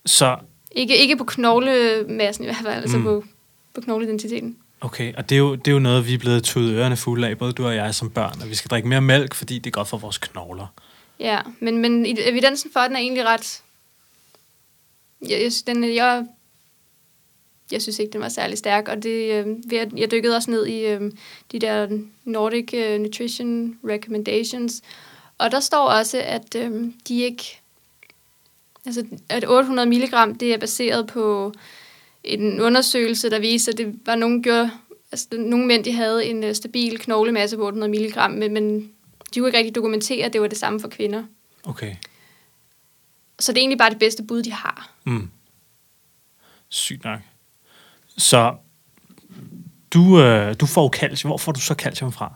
[0.05, 0.37] Så,
[0.71, 3.03] Ikke, ikke på knoglemassen i hvert fald, altså Mm.
[3.03, 3.23] på,
[3.73, 4.57] på knogleidentiteten.
[4.81, 7.27] Okay, og det er, jo, det er jo noget, vi er blevet tudet ørerne fulde
[7.27, 9.67] af, både du og jeg som børn, at vi skal drikke mere mælk, fordi det
[9.67, 10.67] er godt for vores knogler.
[11.19, 13.61] Ja, men, men evidensen for den er egentlig ret...
[15.21, 16.25] Jeg, jeg, den, jeg,
[17.71, 20.85] jeg synes ikke, den var særlig stærk, og det, øh, jeg dykkede også ned i
[20.85, 21.11] øh,
[21.51, 24.81] de der Nordic øh, Nutrition Recommendations,
[25.37, 27.61] og der står også, at øh, de ikke...
[28.85, 31.53] Altså, at 800 mg, det er baseret på
[32.23, 34.71] en undersøgelse, der viser, at det var nogen, gjorde,
[35.11, 38.79] altså, nogle mænd, de havde en uh, stabil knoglemasse på 800 mg, men, men
[39.33, 41.23] de kunne ikke rigtig dokumentere, at det var det samme for kvinder.
[41.63, 41.95] Okay.
[43.39, 44.94] Så det er egentlig bare det bedste bud, de har.
[45.05, 45.29] Mm.
[46.69, 47.19] Sygt nok.
[48.17, 48.55] Så
[49.93, 51.29] du, øh, du får calcium.
[51.29, 52.33] Hvor får du så calcium fra?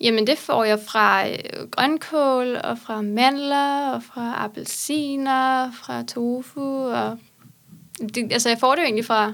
[0.00, 6.88] Jamen, det får jeg fra øh, grønkål, og fra mandler, og fra appelsiner, fra tofu,
[6.88, 7.18] og
[8.14, 9.32] det, altså jeg får det jo egentlig fra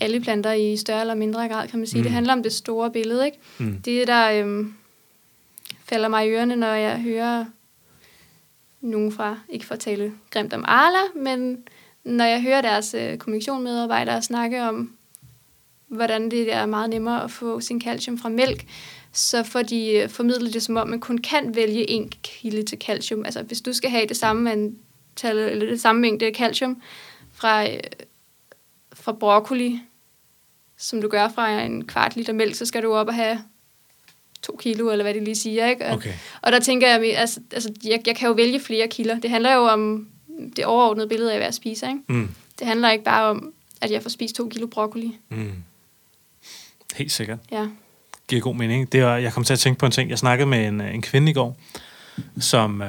[0.00, 1.98] alle planter i større eller mindre grad, kan man sige.
[1.98, 2.02] Mm.
[2.02, 3.38] Det handler om det store billede, ikke?
[3.58, 3.82] Mm.
[3.82, 4.74] Det, der øhm,
[5.84, 7.44] falder mig i ørerne, når jeg hører
[8.80, 11.58] nogen fra, ikke for at tale grimt om Arla, men
[12.04, 14.96] når jeg hører deres øh, kommunikationsmedarbejdere snakke om,
[15.88, 18.66] hvordan det er meget nemmere at få sin calcium fra mælk,
[19.12, 22.78] så får de øh, formidlet det som om, man kun kan vælge en kilde til
[22.78, 23.24] calcium.
[23.24, 26.82] Altså hvis du skal have det samme antal, eller det samme mængde calcium
[27.32, 27.80] fra, øh,
[28.92, 29.80] fra broccoli,
[30.76, 33.38] som du gør fra en kvart liter mælk, så skal du op og have
[34.46, 35.66] to kilo, eller hvad det lige siger.
[35.66, 35.86] Ikke?
[35.86, 36.12] Og, okay.
[36.42, 39.20] og der tænker jeg, altså, altså jeg, jeg kan jo vælge flere kilder.
[39.20, 40.06] Det handler jo om
[40.56, 41.88] det overordnede billede af, hvad jeg spiser.
[41.88, 42.00] Ikke?
[42.08, 42.28] Mm.
[42.58, 45.18] Det handler ikke bare om, at jeg får spist to kilo broccoli.
[45.28, 45.52] Mm.
[46.96, 47.38] Helt sikkert.
[47.52, 47.66] Ja.
[48.28, 48.92] Giver god mening.
[48.92, 50.10] Det er, jeg kom til at tænke på en ting.
[50.10, 51.56] Jeg snakkede med en, en kvinde i går,
[52.40, 52.88] som øh,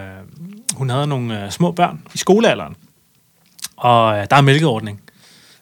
[0.76, 2.76] hun havde nogle øh, små børn i skolealderen.
[3.78, 5.02] Og øh, der er mælkeordning.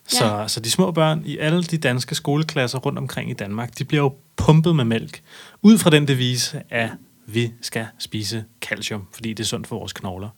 [0.07, 0.47] Så, ja.
[0.47, 4.03] så de små børn i alle de danske skoleklasser rundt omkring i Danmark, de bliver
[4.03, 5.21] jo pumpet med mælk.
[5.61, 6.89] Ud fra den devise, at
[7.25, 10.29] vi skal spise calcium, fordi det er sundt for vores knogler.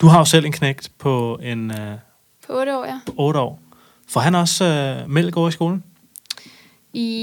[0.00, 1.70] Du har jo selv en knægt på en...
[1.70, 1.98] Øh,
[2.46, 3.00] på 8 år, ja.
[3.06, 3.60] På 8 år.
[4.08, 5.84] Får han også øh, mælk over i skolen?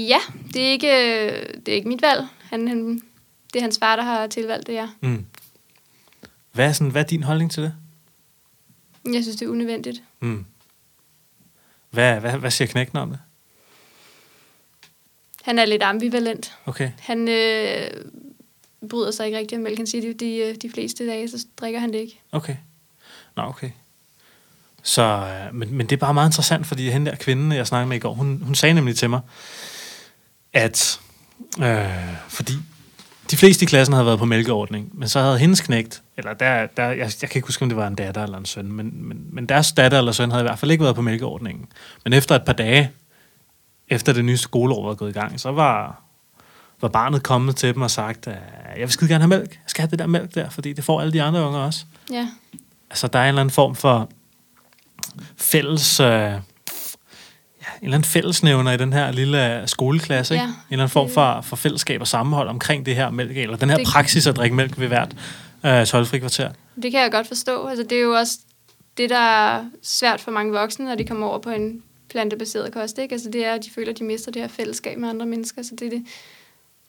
[0.08, 0.18] Ja,
[0.54, 0.88] det er ikke,
[1.56, 2.26] det er ikke mit valg.
[2.50, 2.94] Han, han,
[3.52, 4.88] det er hans far, der har tilvalgt det, ja.
[5.00, 5.26] Mm.
[6.52, 7.74] Hvad, er sådan, hvad er din holdning til det?
[9.04, 10.02] Jeg synes, det er unødvendigt.
[10.20, 10.44] Mm.
[11.92, 13.18] Hvad, hvad, hvad siger knækken om det?
[15.42, 16.56] Han er lidt ambivalent.
[16.66, 16.90] Okay.
[17.00, 17.90] Han øh,
[18.90, 19.76] bryder sig ikke rigtig om mælk.
[19.76, 22.20] Han siger, de, de, de fleste dage, så drikker han det ikke.
[22.32, 22.56] Okay.
[23.36, 23.70] Nå, okay.
[24.82, 27.88] Så, øh, men, men det er bare meget interessant, fordi hende der kvinde, jeg snakkede
[27.88, 29.20] med i går, hun, hun sagde nemlig til mig,
[30.52, 31.00] at
[31.62, 32.52] øh, fordi
[33.32, 36.66] de fleste i klassen havde været på mælkeordning, men så havde hendes knægt, eller der,
[36.66, 39.08] der jeg, jeg kan ikke huske, om det var en datter eller en søn, men,
[39.08, 41.66] men, men deres datter eller søn havde i hvert fald ikke været på mælkeordningen.
[42.04, 42.90] Men efter et par dage,
[43.88, 46.02] efter det nye skoleår var gået i gang, så var,
[46.80, 48.38] var barnet kommet til dem og sagt, at
[48.72, 49.50] jeg vil skide gerne have mælk.
[49.50, 51.84] Jeg skal have det der mælk der, fordi det får alle de andre unger også.
[52.10, 52.28] Ja.
[52.90, 54.10] Altså, der er en eller anden form for
[55.36, 56.00] fælles...
[56.00, 56.32] Øh,
[57.82, 60.42] en eller anden fællesnævner i den her lille skoleklasse, ikke?
[60.42, 60.48] Ja.
[60.48, 63.70] En eller anden form for, for fællesskab og sammenhold omkring det her mælk, eller den
[63.70, 65.16] her det, praksis at drikke mælk ved hvert
[65.66, 66.50] øh, tolvfri kvarter.
[66.82, 67.66] Det kan jeg godt forstå.
[67.66, 68.38] Altså, det er jo også
[68.96, 72.98] det, der er svært for mange voksne, når de kommer over på en plantebaseret kost,
[72.98, 73.12] ikke?
[73.12, 75.62] Altså, det er, at de føler, at de mister det her fællesskab med andre mennesker,
[75.62, 76.04] så det, det,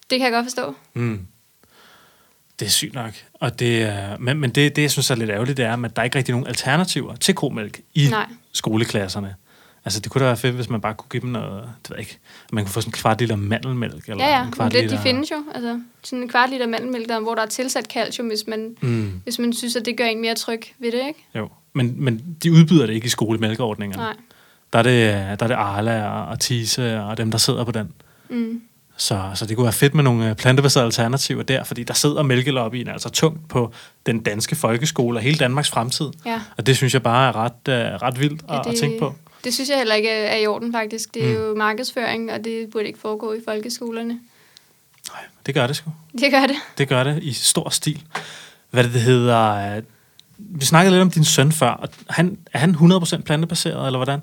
[0.09, 0.75] det kan jeg godt forstå.
[0.93, 1.27] Mm.
[2.59, 3.13] Det er sygt nok.
[3.33, 6.01] Og det, men men det, det, jeg synes er lidt ærgerligt, det er, at der
[6.01, 8.27] er ikke rigtig nogen alternativer til komælk i Nej.
[8.51, 9.35] skoleklasserne.
[9.85, 11.97] Altså, det kunne da være fedt, hvis man bare kunne give dem noget, det ved
[11.97, 12.17] jeg ikke,
[12.51, 14.09] man kunne få sådan en kvart liter mandelmælk.
[14.09, 14.95] Eller ja, ja, en kvart det, liter...
[14.97, 15.37] de findes jo.
[15.55, 19.21] Altså, sådan en kvart liter mandelmælk, der, hvor der er tilsat calcium, hvis man, mm.
[19.23, 21.27] hvis man synes, at det gør en mere tryg ved det, ikke?
[21.35, 24.03] Jo, men, men de udbyder det ikke i skolemælkeordningerne.
[24.03, 24.15] Nej.
[24.73, 27.71] Der er det, der er det Arla og, og Tise og dem, der sidder på
[27.71, 27.91] den.
[28.29, 28.61] Mm.
[28.97, 32.23] Så, så det kunne være fedt med nogle øh, plantebaserede alternativer der, fordi der sidder
[32.23, 33.71] mælkelobbyen altså tungt på
[34.05, 36.05] den danske folkeskole og hele Danmarks fremtid.
[36.25, 36.41] Ja.
[36.57, 38.99] Og det synes jeg bare er ret, uh, ret vildt ja, at, det, at tænke
[38.99, 39.15] på.
[39.43, 41.13] Det synes jeg heller ikke er i orden, faktisk.
[41.13, 41.45] Det er mm.
[41.45, 44.19] jo markedsføring, og det burde ikke foregå i folkeskolerne.
[45.11, 45.91] Nej, det gør det sgu.
[46.19, 46.55] Det gør det.
[46.77, 48.03] Det gør det i stor stil.
[48.69, 49.81] Hvad det hedder...
[50.37, 51.69] Vi snakkede lidt om din søn før.
[51.69, 54.19] Og han, er han 100% plantebaseret, eller hvordan?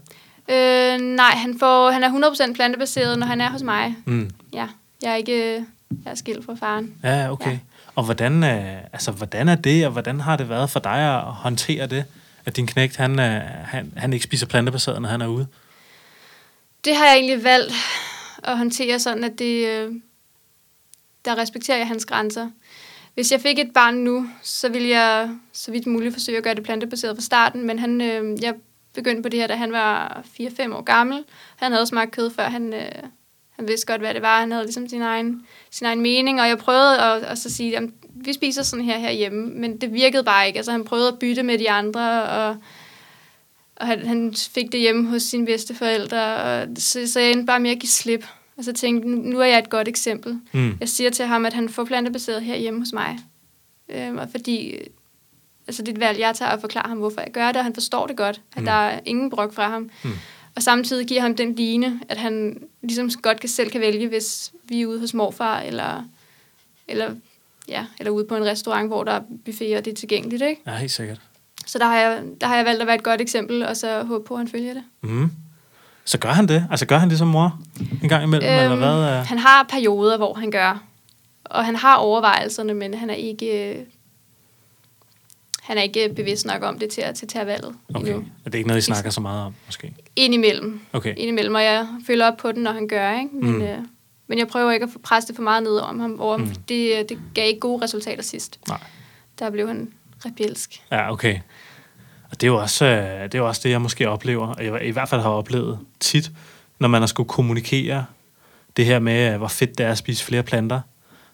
[0.48, 3.96] Øh, nej, han, får, han er 100% plantebaseret, når han er hos mig.
[4.04, 4.30] Mm.
[4.52, 4.66] Ja,
[5.02, 5.64] jeg er ikke
[6.04, 6.94] jeg er skilt fra faren.
[7.04, 7.50] Ja, okay.
[7.50, 7.58] Ja.
[7.94, 11.22] Og hvordan, øh, altså, hvordan er det, og hvordan har det været for dig at
[11.22, 12.04] håndtere det,
[12.50, 15.46] at din knægt, han, øh, han, han ikke spiser plantebaseret, når han er ude?
[16.84, 17.72] Det har jeg egentlig valgt
[18.42, 19.92] at håndtere sådan, at det, øh,
[21.24, 22.50] der respekterer jeg hans grænser.
[23.14, 26.54] Hvis jeg fik et barn nu, så ville jeg så vidt muligt forsøge at gøre
[26.54, 28.54] det plantebaseret fra starten, men han, øh, jeg
[28.94, 31.24] begyndte på det her, da han var 4-5 år gammel.
[31.56, 33.02] Han havde smagt kød, før han, øh,
[33.50, 34.40] han vidste godt, hvad det var.
[34.40, 37.76] Han havde ligesom sin egen, sin egen mening, og jeg prøvede at, at så sige,
[37.76, 37.90] at
[38.24, 40.56] vi spiser sådan her herhjemme, men det virkede bare ikke.
[40.56, 42.56] Altså han prøvede at bytte med de andre, og,
[43.76, 47.60] og han, han fik det hjemme hos sine bedsteforældre, og så, så jeg endte bare
[47.60, 48.26] med at give slip.
[48.56, 50.40] Og så tænkte nu, er jeg et godt eksempel.
[50.52, 50.76] Mm.
[50.80, 53.18] Jeg siger til ham, at han får plantebaseret herhjemme hos mig.
[53.88, 54.74] Øhm, og fordi
[55.66, 57.64] altså det er et valg, jeg tager og forklarer ham, hvorfor jeg gør det, og
[57.64, 58.64] han forstår det godt, at Mm.
[58.64, 59.90] der er ingen brok fra ham.
[60.04, 60.10] Mm.
[60.56, 64.52] Og samtidig giver ham den line, at han ligesom godt kan selv kan vælge, hvis
[64.64, 66.04] vi er ude hos morfar, eller,
[66.88, 67.14] eller,
[67.70, 70.42] ja, eller ude på en restaurant, hvor der er buffet, og det er tilgængeligt.
[70.42, 70.62] Ikke?
[70.66, 71.20] Ja, helt sikkert.
[71.66, 74.02] Så der har, jeg, der har jeg valgt at være et godt eksempel, og så
[74.02, 74.82] håbe på, at han følger det.
[75.02, 75.30] Mm.
[76.04, 76.66] Så gør han det?
[76.70, 77.60] Altså gør han det som mor
[78.02, 79.24] en gang imellem, øhm, eller hvad?
[79.24, 80.82] Han har perioder, hvor han gør,
[81.44, 83.84] og han har overvejelserne, men han er ikke, øh,
[85.62, 88.06] han er ikke bevidst nok om det til at, til at tage valget Okay.
[88.06, 88.24] endnu.
[88.44, 89.94] Er det ikke noget, I snakker så meget om, måske?
[90.16, 90.80] Indimellem.
[90.92, 91.14] Okay.
[91.16, 93.30] Indimellem, og jeg følger op på den, når han gør, ikke?
[93.32, 93.62] Men, mm.
[93.62, 93.78] øh,
[94.30, 96.46] men jeg prøver ikke at få presse det for meget ned om ham, over, Mm.
[96.68, 98.60] det, det gav ikke gode resultater sidst.
[98.68, 98.78] Nej.
[99.38, 99.92] Der blev han
[100.26, 100.82] rebelsk.
[100.90, 101.38] Ja, okay.
[102.30, 104.64] Og det er jo også, øh, det, er jo også det, jeg måske oplever, og
[104.64, 106.30] jeg i hvert fald har oplevet tit,
[106.78, 108.04] når man har skulle kommunikere
[108.76, 110.80] det her med, øh, hvor fedt det er at spise flere planter.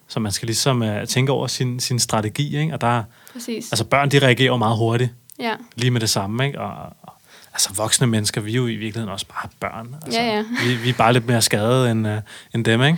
[0.07, 2.73] Så man skal ligesom uh, tænke over sin, sin strategi, ikke?
[2.73, 3.71] Og der, Præcis.
[3.71, 5.53] altså børn, de reagerer meget hurtigt, ja.
[5.75, 6.61] lige med det samme, ikke?
[6.61, 6.95] Og
[7.57, 9.95] altså voksne mennesker, vi er jo i virkeligheden også bare børn.
[10.05, 10.43] Altså, Ja, ja.
[10.65, 12.13] Vi, vi er bare lidt mere skadede end, uh,
[12.55, 12.97] end dem, ikke?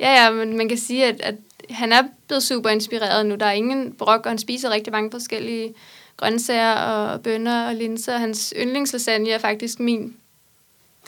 [0.00, 1.34] ja, ja, men man kan sige, at, at
[1.70, 3.34] han er blevet super inspireret nu.
[3.34, 5.74] Der er ingen brok, og han spiser rigtig mange forskellige
[6.16, 8.18] grøntsager og bønner og linser.
[8.18, 10.16] Hans yndlingslasagne er faktisk min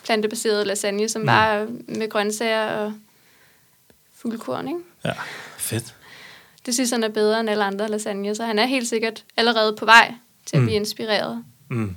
[0.04, 1.26] plantebaserede lasagne, som mm.
[1.26, 2.92] bare er med grøntsager og
[4.16, 4.80] fuldkorn, ikke?
[5.04, 5.12] Ja,
[5.58, 5.94] fedt.
[6.66, 9.76] Det synes han er bedre end alle andre lasagne, så han er helt sikkert allerede
[9.78, 10.14] på vej
[10.46, 10.66] til at Mm.
[10.66, 11.44] blive inspireret.
[11.68, 11.96] Mm.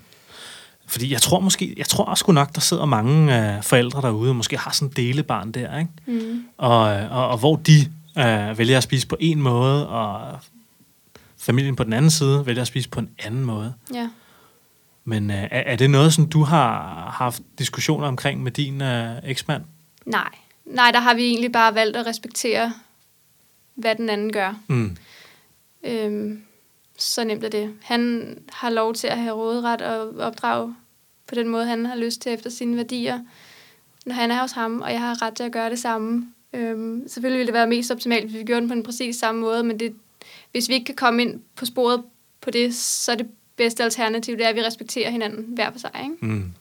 [0.88, 4.36] Fordi jeg tror måske, jeg tror sgu nok, der sidder mange øh, forældre derude, og
[4.36, 5.92] måske har sådan en delebarn der, ikke?
[6.06, 6.44] Mm.
[6.58, 10.40] Og, øh, og, og hvor de øh, vælger at spise på en måde, og
[11.38, 13.74] familien på den anden side vælger at spise på en anden måde.
[13.94, 14.10] Ja.
[15.06, 19.16] Men øh, er, er det noget, som du har haft diskussioner omkring med din øh,
[19.24, 19.64] eksmand?
[20.06, 20.30] Nej.
[20.66, 22.74] Nej, der har vi egentlig bare valgt at respektere,
[23.76, 24.54] hvad den anden gør.
[24.68, 24.98] Mm.
[25.84, 26.44] Øhm,
[26.98, 27.74] så nemt er det.
[27.82, 30.76] Han har lov til at have råderet og opdrage
[31.28, 33.20] på den måde, han har lyst til efter sine værdier,
[34.06, 36.28] når han er hos ham, og jeg har ret til at gøre det samme.
[36.54, 39.42] Øhm, selvfølgelig ville det være mest optimalt, hvis vi gjorde den på en præcis samme
[39.42, 39.96] måde, men det,
[40.52, 42.04] hvis vi ikke kan komme ind på sporet
[42.42, 45.80] på det, så er det bedste alternativ, det er, at vi respekterer hinanden hver for
[45.80, 45.92] sig.
[46.04, 46.16] Ikke?
[46.26, 46.54] Mm.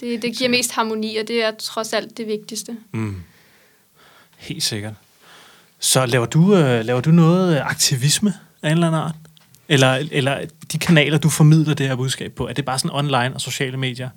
[0.00, 2.76] Det, det giver mest harmoni, og det er trods alt det vigtigste.
[2.92, 3.16] Mm.
[4.36, 4.94] Helt sikkert.
[5.78, 9.14] Så laver du, øh, laver du noget aktivisme af en eller anden art?
[9.72, 13.34] Eller, eller de kanaler, du formidler det her budskab på, er det bare sådan online
[13.34, 14.08] og sociale medier?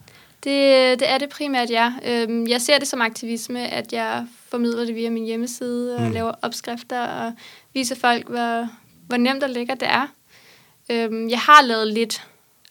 [0.43, 1.93] Det, det er det primært, ja.
[2.05, 6.11] Øhm, jeg ser det som aktivisme, at jeg formidler det via min hjemmeside og Mm.
[6.11, 7.33] laver opskrifter og
[7.73, 8.67] viser folk, hvor,
[9.07, 10.07] hvor nemt og lækkert det er.
[10.91, 12.23] Øhm, jeg har lavet lidt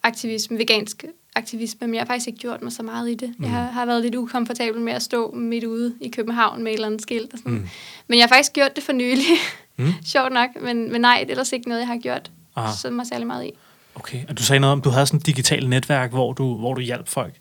[0.02, 1.04] aktivisme, vegansk
[1.36, 3.34] aktivisme, men jeg har faktisk ikke gjort mig så meget i det.
[3.38, 3.44] Mm.
[3.44, 6.74] Jeg har, har været lidt ukomfortabel med at stå midt ude i København med et
[6.74, 7.52] eller andet skilt og sådan.
[7.52, 7.68] Mm.
[8.08, 9.24] Men jeg har faktisk gjort det for nylig.
[9.76, 9.92] Mm.
[10.12, 12.72] Sjovt nok, men, men nej, det er ellers ikke noget, jeg har gjort Aha.
[12.76, 13.50] så mig særlig meget i.
[13.94, 16.74] Okay, og du sagde noget om, du havde sådan et digitalt netværk, hvor du, hvor
[16.74, 17.34] du hjalp folk.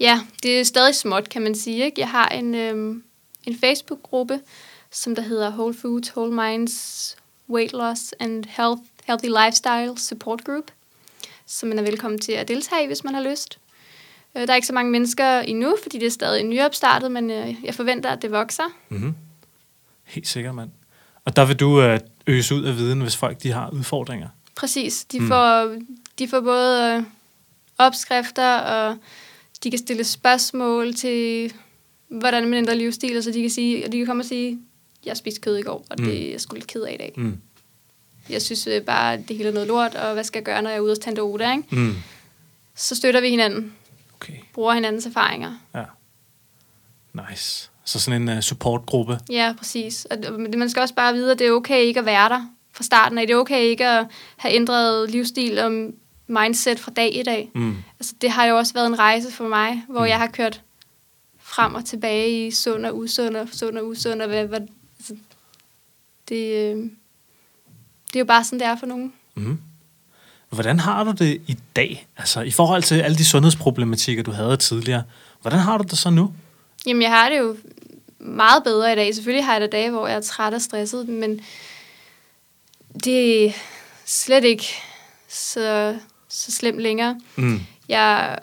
[0.00, 1.84] Ja, det er stadig småt, kan man sige.
[1.84, 2.00] Ikke?
[2.00, 3.02] Jeg har en, øhm,
[3.46, 4.40] en Facebook-gruppe,
[4.90, 7.16] som der hedder Whole Foods, Whole Minds,
[7.50, 10.64] Weight Loss and Health, Healthy Lifestyle Support Group,
[11.46, 13.58] som man er velkommen til at deltage i, hvis man har lyst.
[14.36, 17.54] Øh, Der er ikke så mange mennesker endnu, fordi det er stadig nyopstartet, men øh,
[17.64, 18.62] jeg forventer, at det vokser.
[18.88, 19.14] Mm-hmm.
[20.04, 20.70] Helt sikkert, mand.
[21.24, 24.28] Og der vil du øh, øse ud af viden, hvis folk de har udfordringer.
[24.60, 25.04] Præcis.
[25.04, 25.28] De, Mm.
[25.28, 25.76] får,
[26.18, 27.02] de får både øh,
[27.78, 28.96] opskrifter, og
[29.64, 31.52] de kan stille spørgsmål til,
[32.08, 34.58] hvordan man ændrer livsstil, og så de kan, sige, og de kan komme og sige,
[35.04, 36.04] jeg spiste kød i går, og Mm.
[36.04, 37.12] det er jeg sgu lidt ked af i dag.
[37.16, 37.38] Mm.
[38.28, 40.70] Jeg synes øh, bare, det hele er noget lort, og hvad skal jeg gøre, når
[40.70, 41.76] jeg er ude hos Tante Oda, ikke?
[41.76, 41.94] Mm.
[42.74, 43.72] Så støtter vi hinanden,
[44.14, 45.52] Okay, bruger hinandens erfaringer.
[45.74, 45.84] ja.
[47.30, 47.70] Nice.
[47.84, 49.18] Så sådan en uh, supportgruppe.
[49.30, 50.04] Ja, præcis.
[50.10, 52.84] Og man skal også bare vide, at det er okay ikke at være der fra
[52.84, 53.26] starten af.
[53.26, 54.06] Det er okay ikke at
[54.36, 55.92] have ændret livsstil og
[56.26, 57.50] mindset fra dag i dag.
[57.54, 57.76] Mm.
[58.00, 60.06] Altså, det har jo også været en rejse for mig, hvor mm.
[60.06, 60.62] jeg har kørt
[61.38, 64.22] frem og tilbage i sund og usund og sund og usund.
[64.22, 64.60] Og hvad, hvad,
[64.98, 65.16] altså,
[66.28, 66.76] det, øh,
[68.06, 69.12] det er jo bare sådan, det er for nogen.
[69.34, 69.58] Mm.
[70.50, 72.08] Hvordan har du det i dag?
[72.16, 75.02] Altså i forhold til alle de sundhedsproblematikker, du havde tidligere.
[75.40, 76.32] Hvordan har du det så nu?
[76.86, 77.56] Jamen, jeg har det jo
[78.18, 79.14] meget bedre i dag.
[79.14, 81.40] Selvfølgelig har jeg da dage, hvor jeg er træt og stresset, men
[83.04, 83.52] det er
[84.04, 84.66] slet ikke
[85.28, 85.96] så,
[86.28, 87.20] så slemt længere.
[87.36, 87.60] Mm.
[87.88, 88.38] Jeg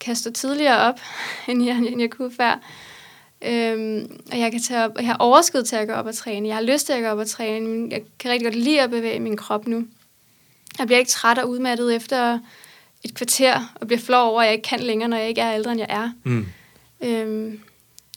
[0.00, 1.00] kan stå tidligere op,
[1.48, 2.60] end jeg, end jeg kunne før.
[3.42, 6.14] Øhm, og jeg kan tage op, og jeg har overskud til at gå op og
[6.14, 6.48] træne.
[6.48, 7.68] Jeg har lyst til at gå op og træne.
[7.68, 9.86] men Jeg kan rigtig godt lide at bevæge min krop nu.
[10.78, 12.38] Jeg bliver ikke træt og udmattet efter
[13.04, 15.54] et kvarter, og bliver flov over, at jeg ikke kan længere, når jeg ikke er
[15.54, 16.10] ældre, end jeg er.
[16.24, 16.46] Mm.
[17.00, 17.60] Øhm,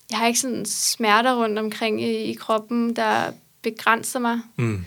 [0.10, 4.40] jeg har ikke sådan smerter rundt omkring i, i kroppen, der begrænser mig.
[4.56, 4.86] Mm.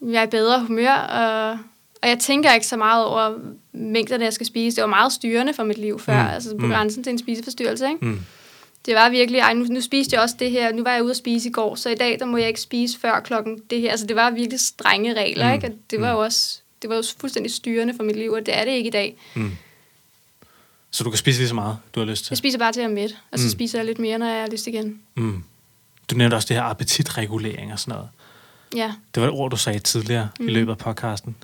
[0.00, 1.50] Jeg er i bedre humør, og,
[2.02, 3.38] og jeg tænker ikke så meget over
[3.72, 4.76] mængderne, jeg skal spise.
[4.76, 6.28] Det var meget styrende for mit liv før, Mm.
[6.28, 6.34] mm.
[6.34, 6.72] altså på Mm.
[6.72, 7.88] grænsen til en spiseforstyrrelse.
[7.88, 8.04] Ikke?
[8.06, 8.20] Mm.
[8.86, 11.10] Det var virkelig, ej, nu, nu spiste jeg også det her, nu var jeg ude
[11.10, 13.80] at spise i går, så i dag, der må jeg ikke spise før klokken det
[13.80, 13.90] her.
[13.90, 15.50] Altså det var virkelig strenge regler, Mm.
[15.50, 15.54] mm.
[15.54, 15.66] ikke?
[15.66, 16.16] Og det var Mm.
[16.18, 18.88] jo også, det var jo fuldstændig styrende for mit liv, og det er det ikke
[18.88, 19.16] i dag.
[19.34, 19.50] Mm.
[20.90, 22.30] Så du kan spise lige så meget, du har lyst til?
[22.30, 23.46] Jeg spiser bare til at mæt, og så Mm.
[23.46, 23.50] mm.
[23.50, 25.00] spiser jeg lidt mere, når jeg har lyst igen.
[25.14, 25.44] Mm.
[26.10, 28.08] Du nævnte også det her appetitregulering og sådan noget.
[28.76, 28.92] Ja.
[29.14, 30.48] Det var et ord, du sagde tidligere mm.
[30.48, 31.36] i løbet af podcasten.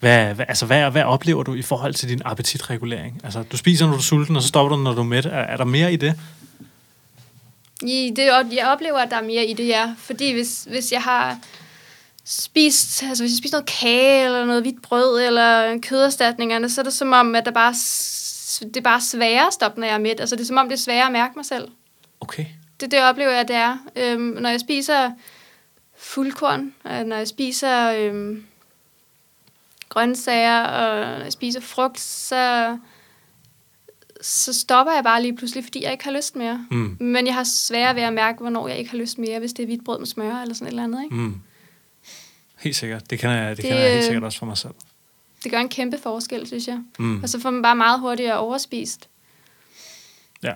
[0.00, 3.20] Hvad, hvad, altså, hvad, hvad oplever du i forhold til din appetitregulering?
[3.24, 5.26] Altså, du spiser, når du er sulten, og så stopper du, når du er mæt.
[5.26, 6.14] Er, er der mere i det?
[7.82, 9.94] I det, jeg oplever, at der er mere i det, ja.
[9.98, 11.38] Fordi hvis, hvis jeg har
[12.24, 16.82] spist, altså hvis jeg spiser noget kage, eller noget hvidt brød, eller køderstatningerne, så er
[16.82, 17.74] det som om, at der bare,
[18.60, 20.20] det er bare sværere at stoppe, når jeg er mæt.
[20.20, 21.68] Altså det er som om, det er sværere at mærke mig selv.
[22.20, 22.44] Okay.
[22.80, 23.76] Det, det oplever jeg, at det er.
[23.96, 25.10] Øhm, når jeg spiser
[26.04, 28.44] fuldkorn, og når jeg spiser øhm,
[29.88, 32.78] grøntsager, og når jeg spiser frugt, så,
[34.20, 36.66] så stopper jeg bare lige pludselig, fordi jeg ikke har lyst mere.
[36.70, 36.96] Mm.
[37.00, 39.62] Men jeg har sværere ved at mærke, hvornår jeg ikke har lyst mere, hvis det
[39.62, 41.04] er hvidt brød med smør eller sådan et eller andet.
[41.04, 41.16] Ikke?
[41.16, 41.40] Mm.
[42.58, 43.10] Helt sikkert.
[43.10, 44.74] Det kender jeg, det Det, kender jeg helt øh, sikkert også for mig selv.
[45.44, 46.80] Det gør en kæmpe forskel, synes jeg.
[46.98, 47.22] Mm.
[47.22, 49.08] Og så får man bare meget hurtigere overspist.
[50.42, 50.52] Ja.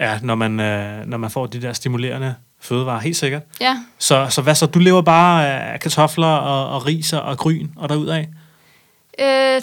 [0.00, 3.42] Ja, når man, øh, når man får de der stimulerende fødevarer, helt sikkert.
[3.60, 4.66] Ja, Så, så hvad så?
[4.66, 8.24] Du lever bare af kartofler og, og ris og gryn og derudad?
[9.20, 9.62] øh,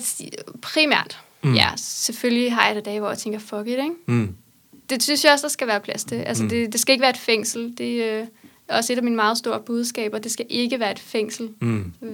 [0.61, 1.19] primært.
[1.43, 1.53] Mm.
[1.55, 3.89] Ja, selvfølgelig har jeg da dage, hvor jeg tænker, fuck it, ikke?
[4.05, 4.35] Mm.
[4.89, 6.15] Det synes jeg også, der skal være plads til.
[6.15, 6.49] Altså, Mm.
[6.49, 7.73] det, det skal ikke være et fængsel.
[7.77, 8.27] Det øh,
[8.67, 10.19] er også et af mine meget store budskaber.
[10.19, 11.49] Det skal ikke være et fængsel.
[11.61, 11.93] Mm.
[12.01, 12.11] Øh,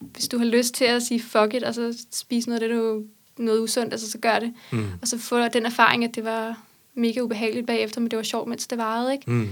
[0.00, 2.76] Hvis du har lyst til at sige fuck it, og så spise noget af det,
[2.78, 3.02] du
[3.38, 4.52] noget usundt, altså så gør det.
[4.70, 4.86] Mm.
[5.02, 6.58] Og så få den erfaring, at det var
[6.94, 9.30] mega ubehageligt bagefter, men det var sjovt, mens det varede, ikke?
[9.30, 9.48] Mm.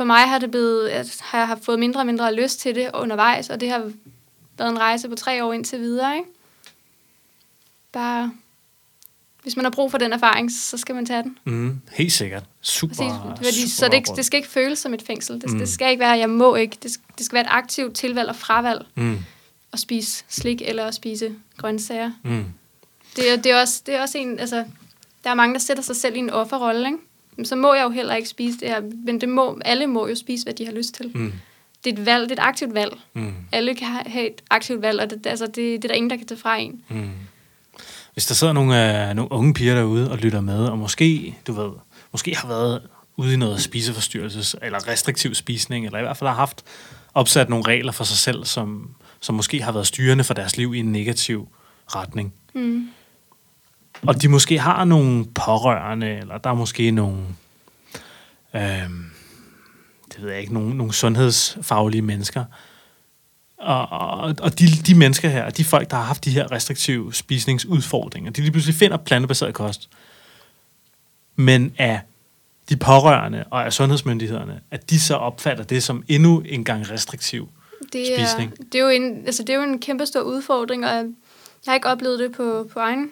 [0.00, 2.74] For mig har det blevet, at har jeg haft fået mindre og mindre lyst til
[2.74, 3.92] det undervejs, og det har
[4.58, 6.28] været en rejse på tre år indtil videre, ikke?
[7.92, 8.32] Bare,
[9.42, 11.38] hvis man har brug for den erfaring, så skal man tage den.
[11.44, 11.80] Mm.
[11.92, 12.42] Helt sikkert.
[12.60, 13.36] Super, Præcis.
[13.36, 15.40] Fordi, super så det, ikke, det skal ikke føles som et fængsel.
[15.40, 15.58] Det, Mm.
[15.58, 16.76] det skal ikke være, jeg må ikke.
[16.82, 19.18] Det, skal- det skal være et aktivt tilvalg og fravalg Mm.
[19.72, 22.12] at spise slik eller at spise grøntsager.
[22.24, 22.44] Mm.
[23.16, 24.64] Det, er- det, er også, det er også en, altså,
[25.24, 26.98] der er mange, der sætter sig selv i en offerrolle, ikke?
[27.44, 28.80] Så må jeg jo heller ikke spise det her.
[29.06, 31.10] Men det må, alle må jo spise, hvad de har lyst til.
[31.14, 31.32] Mm.
[31.84, 32.92] Det er et valg, det er et aktivt valg.
[33.12, 33.34] Mm.
[33.52, 36.10] Alle kan ha- have et aktivt valg, og det, altså, det, det er der ingen,
[36.10, 36.82] der kan tage fra en.
[36.88, 37.10] Mm.
[38.12, 41.52] Hvis der sidder nogle, øh, nogle unge piger derude og lytter med, og måske, du
[41.52, 41.70] ved,
[42.12, 42.82] måske har været
[43.16, 46.64] ude i noget spiseforstyrrelses, eller restriktiv spisning, eller i hvert fald har haft
[47.14, 50.74] opsat nogle regler for sig selv, som, som måske har været styrende for deres liv
[50.74, 51.48] i en negativ
[51.86, 52.34] retning.
[52.54, 52.88] Mm.
[54.02, 57.18] Og de måske har nogle pårørende, eller der er måske nogle,
[58.54, 59.10] øhm,
[60.14, 62.44] det ved jeg ikke, nogle, nogle sundhedsfaglige mennesker.
[63.58, 67.14] Og, og, og de, de mennesker her, de folk, der har haft de her restriktive
[67.14, 69.88] spisningsudfordringer, de lige pludselig finder plantebaseret kost.
[71.36, 72.00] Men af
[72.68, 77.48] de pårørende og af sundhedsmyndighederne, at de så opfatter det som endnu en gang restriktiv.
[77.92, 78.72] Det er, Spisning.
[78.72, 81.04] det, er jo en, altså, det er jo en kæmpe stor udfordring, og jeg
[81.66, 83.10] har ikke oplevet det på, på egen,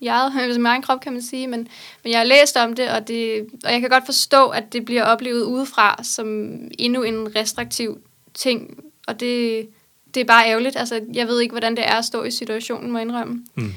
[0.00, 1.68] i eget, min egen krop, kan man sige, men,
[2.04, 4.84] men jeg har læst om det og, det, og jeg kan godt forstå, at det
[4.84, 7.98] bliver oplevet udefra som endnu en restriktiv
[8.34, 9.68] ting, og det,
[10.14, 10.76] det er bare ærgerligt.
[10.76, 13.44] Altså, jeg ved ikke, hvordan det er at stå i situationen, må jeg indrømme.
[13.54, 13.72] Mm.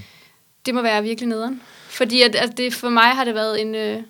[0.66, 1.62] Det må være virkelig nederen.
[1.90, 4.02] Fordi at, at det, for mig har det været en, øh,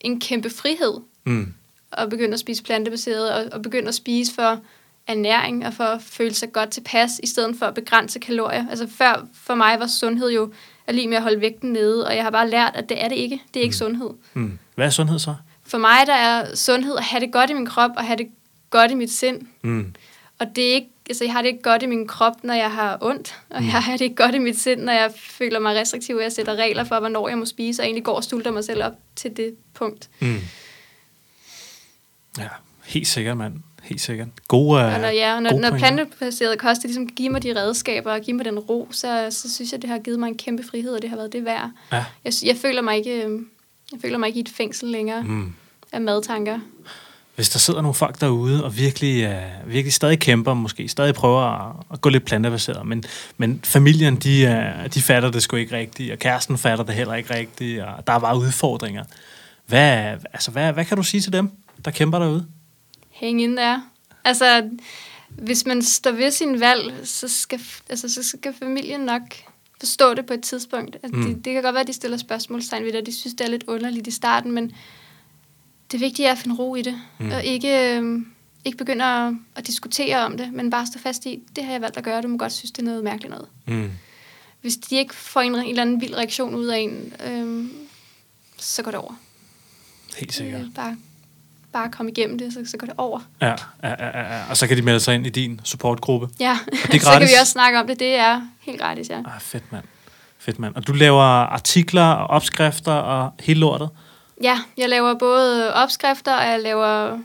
[0.00, 0.94] en kæmpe frihed
[1.26, 1.54] Mm.
[1.92, 4.60] at begynde at spise plantebaseret, og, og begynde at spise for
[5.06, 8.68] ernæring, og for at føle sig godt tilpas, i stedet for at begrænse kalorier.
[8.70, 10.52] Altså før for mig var sundhed jo
[10.86, 13.08] at lige med at holde vægten nede, og jeg har bare lært, at det er
[13.08, 13.42] det ikke.
[13.54, 13.78] Det er ikke Mm.
[13.78, 14.10] sundhed.
[14.34, 14.58] Mm.
[14.74, 15.34] Hvad er sundhed så?
[15.66, 18.26] For mig der er sundhed at have det godt i min krop, og have det
[18.70, 19.40] godt i mit sind.
[19.62, 19.94] Mm.
[20.38, 22.70] Og det er ikke, altså jeg har det ikke godt i min krop, når jeg
[22.72, 23.66] har ondt, og Mm.
[23.68, 26.32] jeg har det ikke godt i mit sind, når jeg føler mig restriktiv, og jeg
[26.32, 28.92] sætter regler for, hvornår jeg må spise, og egentlig går og stulter mig selv op
[29.16, 30.08] til det punkt.
[30.20, 30.36] Mm.
[32.38, 32.48] Ja,
[32.84, 33.54] helt sikkert, mand.
[33.84, 34.28] Helt sikkert.
[34.48, 35.78] Gode, Og når, ja, og når, når pointer.
[35.78, 39.54] plantebaseret kost det ligesom giver mig de redskaber og giver mig den ro, så, så
[39.54, 41.70] synes jeg, det har givet mig en kæmpe frihed, og det har været det værd.
[41.92, 42.04] Ja.
[42.24, 43.40] Jeg, jeg, føler mig ikke, øh,
[43.92, 45.52] jeg føler mig ikke i et fængsel længere Mm.
[45.92, 46.58] af madtanker.
[47.34, 51.40] hvis der sidder nogle folk derude og virkelig, uh, virkelig stadig kæmper, måske stadig prøver
[51.42, 53.04] at, at gå lidt plantebaseret, men,
[53.36, 54.44] men familien, de,
[54.84, 58.06] uh, de fatter det sgu ikke rigtigt, og kæresten fatter det heller ikke rigtigt, og
[58.06, 59.04] der er bare udfordringer.
[59.66, 61.50] Hvad, altså, hvad, hvad kan du sige til dem,
[61.84, 62.46] der kæmper derude?
[63.14, 63.80] Hæng ind der.
[64.24, 64.70] Altså,
[65.28, 69.22] hvis man står ved sin valg, så skal, altså, så skal familien nok
[69.80, 70.96] forstå det på et tidspunkt.
[71.02, 71.26] Altså, mm.
[71.26, 73.46] det, det kan godt være, at de stiller spørgsmålstegn ved det, og de synes, det
[73.46, 74.72] er lidt underligt i starten, men
[75.92, 77.30] det vigtige er at finde ro i det, mm.
[77.30, 78.20] og ikke, øh,
[78.64, 81.80] ikke begynde at, at diskutere om det, men bare stå fast i, det har jeg
[81.80, 83.48] valgt at gøre, du må godt synes, det er noget mærkeligt noget.
[83.66, 83.90] Mm.
[84.60, 87.68] Hvis de ikke får en, en eller anden vild reaktion ud af en, øh,
[88.58, 89.14] så går det over.
[90.16, 90.60] Helt sikkert.
[90.60, 90.96] Øh, bare
[91.74, 93.20] bare komme igennem det, så, så går det over.
[93.40, 96.28] Ja, ja, ja, ja, og så kan de melde sig ind i din supportgruppe.
[96.40, 97.98] Ja, det er så kan vi også snakke om det.
[97.98, 99.18] Det er helt gratis, ja.
[99.18, 99.84] Ah, fedt, mand.
[100.38, 100.74] Fedt, mand.
[100.74, 103.90] Og du laver artikler og opskrifter og hele lortet?
[104.42, 107.18] Ja, jeg laver både opskrifter, og jeg laver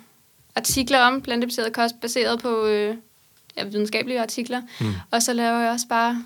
[0.55, 2.95] artikler om plantebaseret kost, baseret på øh,
[3.57, 4.61] ja, videnskabelige artikler.
[4.79, 4.93] Mm.
[5.11, 6.23] Og så laver jeg også bare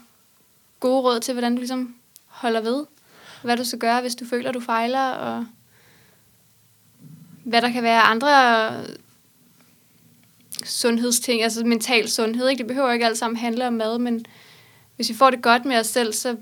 [0.80, 1.96] gode råd til, hvordan du ligesom
[2.28, 2.86] holder ved.
[3.42, 5.46] Hvad du skal gøre, hvis du føler, du fejler, og
[7.44, 8.72] hvad der kan være andre
[10.66, 12.50] sundhedsting, altså mental sundhed.
[12.50, 12.60] Ikke?
[12.60, 14.26] Det behøver ikke alt sammen handle om mad, men
[14.96, 16.36] hvis vi får det godt med os selv, så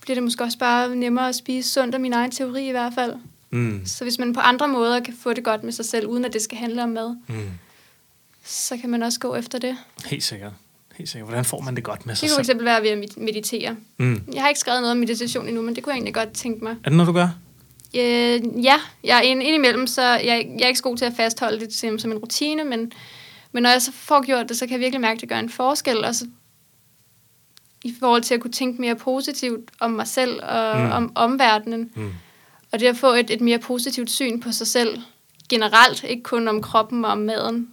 [0.00, 2.94] bliver det måske også bare nemmere at spise sundt, af min egen teori i hvert
[2.94, 3.14] fald.
[3.50, 3.82] Mm.
[3.86, 6.32] Så hvis man på andre måder kan få det godt med sig selv, uden at
[6.32, 7.50] det skal handle om mad, mm.
[8.44, 9.76] så kan man også gå efter det.
[10.04, 10.52] Helt sikkert.
[10.96, 11.28] Helt sikkert.
[11.28, 12.28] Hvordan får man det godt med sig selv?
[12.28, 13.76] Det kunne eksempel være ved at meditere.
[13.96, 14.22] Mm.
[14.32, 16.64] Jeg har ikke skrevet noget om meditation endnu, men det kunne jeg egentlig godt tænke
[16.64, 16.70] mig.
[16.84, 17.28] Er det noget, du gør?
[17.94, 21.12] Øh, ja, jeg er ind, indimellem, så jeg, jeg er ikke så god til at
[21.16, 22.92] fastholde det som, som en rutine, men,
[23.52, 25.38] men når jeg så får gjort det, så kan jeg virkelig mærke, at det gør
[25.38, 26.26] en forskel, og så
[27.84, 30.90] i forhold til at kunne tænke mere positivt om mig selv og mm.
[30.90, 31.90] om omverdenen.
[31.94, 32.12] Mm.
[32.72, 34.98] Og det at få et, et mere positivt syn på sig selv
[35.48, 37.70] generelt, ikke kun om kroppen og om maden.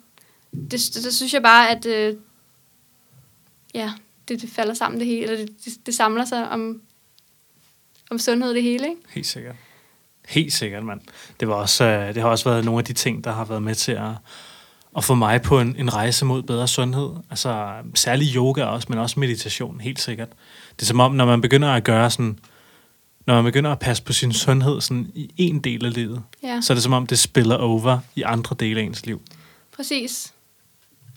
[0.51, 2.15] Det, det, det synes jeg bare, at øh,
[3.73, 3.91] ja,
[4.27, 6.81] det, det falder sammen det hele, eller det, det, det samler sig om,
[8.09, 8.89] om sundhed det hele.
[8.89, 9.01] Ikke?
[9.09, 9.55] Helt sikkert.
[10.31, 11.01] Helt sikkert, mand.
[11.39, 13.63] Det, var også, øh, det har også været nogle af de ting, der har været
[13.63, 14.11] med til at,
[14.97, 17.09] at få mig på en, en rejse mod bedre sundhed.
[17.29, 20.29] Altså særlig yoga også, men også meditation, helt sikkert.
[20.75, 22.39] Det er som om, når man begynder at gøre sådan,
[23.27, 26.61] når man begynder at passe på sin sundhed sådan i en del af livet, ja.
[26.61, 29.21] så er det som om, det spiller over i andre dele af ens liv.
[29.75, 30.33] Præcis.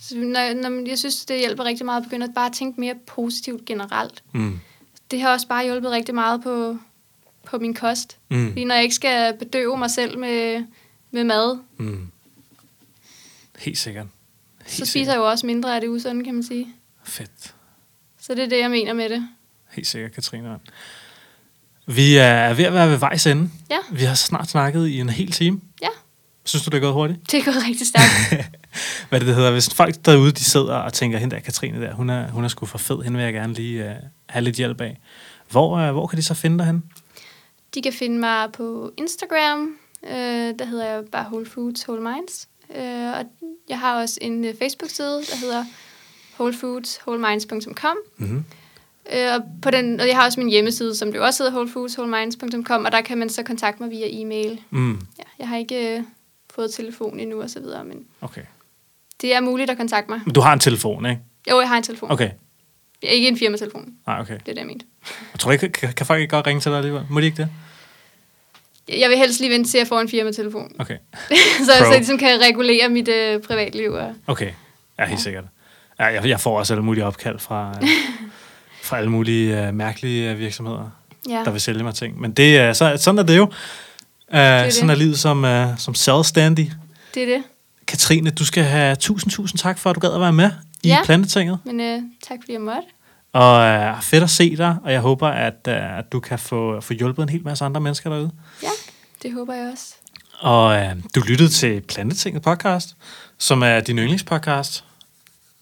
[0.01, 2.95] Så når, når, jeg synes, det hjælper rigtig meget at begynde at bare tænke mere
[3.07, 4.23] positivt generelt.
[4.33, 4.61] Mm.
[5.11, 6.79] Det har også bare hjulpet rigtig meget på,
[7.47, 8.19] på min kost.
[8.31, 8.49] Mm.
[8.49, 10.65] Fordi når jeg ikke skal bedøve mig selv med,
[11.11, 12.11] med mad, mm.
[13.59, 14.07] Helt sikkert.
[14.59, 15.09] Helt så spiser sikkert.
[15.13, 16.67] jeg jo også mindre af det usunde, kan man sige.
[17.05, 17.55] Fedt.
[18.21, 19.29] Så det er det, jeg mener med det.
[19.71, 20.59] Helt sikkert, Katrine.
[21.87, 23.51] Vi er ved at være ved vejs ende.
[23.71, 23.77] Ja.
[23.93, 25.61] Vi har snart snakket i en hel time.
[25.83, 25.89] Ja.
[26.45, 27.33] Synes du, det er gået hurtigt?
[27.33, 28.51] Det er gået rigtig stærkt.
[29.09, 29.51] Hvad det, det hedder?
[29.51, 32.49] Hvis folk derude, de sidder og tænker, hende der Katrine der, hun er, hun er
[32.49, 33.91] sgu for fed, hende vil jeg gerne lige uh,
[34.29, 35.01] have lidt hjælp af.
[35.51, 36.83] Hvor, uh, hvor kan de så finde dig henne?
[37.75, 42.49] De kan finde mig på Instagram, øh, der hedder jeg bare Whole Foods, Whole Minds.
[42.77, 43.25] Øh, og
[43.69, 45.65] jeg har også en øh, Facebook-side, der hedder
[46.39, 47.97] wholefoodswholeminds.com.
[48.17, 48.45] Mm-hmm.
[49.15, 52.85] Øh, og, på den, og jeg har også min hjemmeside, som det også hedder wholefoodswholeminds.com,
[52.85, 54.61] og der kan man så kontakte mig via e-mail.
[54.71, 54.93] Mm.
[54.93, 56.03] Ja, jeg har ikke øh,
[56.55, 58.43] fået telefon endnu og så videre, men okay.
[59.21, 60.21] det er muligt at kontakte mig.
[60.25, 61.23] Men du har en telefon, ikke?
[61.51, 62.11] Jo, jeg har en telefon.
[62.11, 62.31] Okay.
[63.03, 63.95] Ikke en firmatelefon.
[64.07, 64.35] Nej, okay.
[64.35, 64.87] Det er det, jeg mente.
[65.33, 67.07] Jeg tror ikke, kan, kan folk ikke godt ringe til dig alligevel?
[67.11, 67.49] Må de ikke det?
[68.89, 70.73] Jeg vil helst lige vente til, at jeg får en firmatelefon.
[70.79, 70.97] Okay.
[71.29, 71.35] så,
[71.67, 73.93] så jeg ligesom kan regulere mit øh, privatliv.
[73.93, 74.15] Og...
[74.27, 74.51] Okay,
[74.99, 75.23] ja, helt ja.
[75.23, 75.45] sikkert.
[75.99, 77.89] Ja, jeg, jeg får også alle mulige opkald fra, øh,
[78.89, 80.91] fra alle mulige øh, mærkelige øh, virksomheder,
[81.29, 81.43] ja.
[81.45, 82.21] der vil sælge mig ting.
[82.21, 83.45] Men det, øh, så, sådan er det jo.
[83.45, 83.51] Uh,
[84.31, 84.95] det er sådan det.
[84.95, 86.73] er livet som, uh, som selvstændig.
[87.15, 87.43] Det er det.
[87.87, 90.51] Katrine, du skal have tusind, tusind tak for, at du gad at være med
[90.83, 91.59] i ja, Plantetinget.
[91.65, 92.89] men uh, tak fordi jeg måtte.
[93.35, 96.81] Og uh, fedt at se dig, og jeg håber, at, uh, at du kan få,
[96.81, 98.31] få hjulpet en hel masse andre mennesker derude.
[98.63, 98.69] Ja,
[99.23, 99.95] det håber jeg også.
[100.41, 102.97] Og uh, du lyttede til Plantetinget podcast,
[103.39, 104.85] som er din yndlingspodcast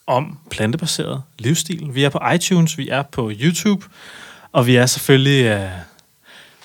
[0.06, 1.94] om plantebaseret livsstil.
[1.94, 3.86] Vi er på iTunes, vi er på YouTube,
[4.52, 5.70] og vi er selvfølgelig uh,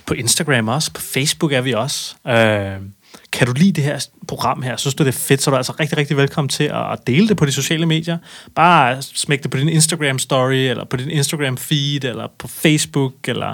[0.05, 0.93] på Instagram også.
[0.93, 2.15] På Facebook er vi også.
[2.25, 2.87] Uh,
[3.31, 5.57] kan du lide det her program her, synes du det er fedt, så er du
[5.57, 8.17] altså rigtig, rigtig velkommen til at dele det på de sociale medier.
[8.55, 13.13] Bare smæk det på din Instagram story, eller på din Instagram feed, eller på Facebook,
[13.27, 13.53] eller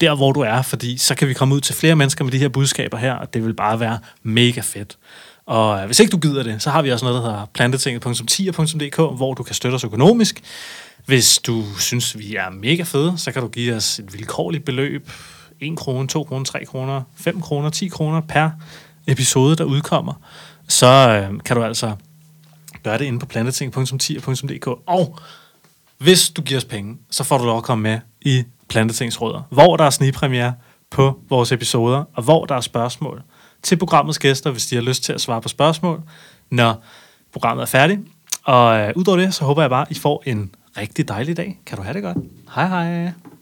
[0.00, 2.38] der, hvor du er, fordi så kan vi komme ud til flere mennesker med de
[2.38, 4.96] her budskaber her, og det vil bare være mega fedt.
[5.46, 8.96] Og øh, hvis ikke du gider det, så har vi også noget, der hedder plantetinget.10.dk,
[8.96, 10.42] hvor du kan støtte os økonomisk.
[11.06, 15.10] Hvis du synes, vi er mega fede, så kan du give os et vilkårligt beløb.
[15.60, 18.50] 1 krone, 2 kroner, 3 kroner, 5 kroner, 10 kroner per
[19.06, 20.12] episode, der udkommer.
[20.68, 21.96] så øh, kan du altså
[22.82, 24.66] gøre det inde på planteting.10.dk.
[24.86, 25.18] Og
[25.98, 29.76] hvis du giver os penge, så får du lov at komme med i Plantetingsråder, hvor
[29.76, 30.54] der er snigpremiere
[30.90, 33.22] på vores episoder, og hvor der er spørgsmål
[33.62, 36.02] til programmets gæster, hvis de har lyst til at svare på spørgsmål,
[36.50, 36.84] når
[37.32, 38.00] programmet er færdigt.
[38.44, 41.60] Og øh, udover det, så håber jeg bare, at I får en rigtig dejlig dag.
[41.66, 42.16] Kan du have det godt?
[42.54, 43.33] Hej hej!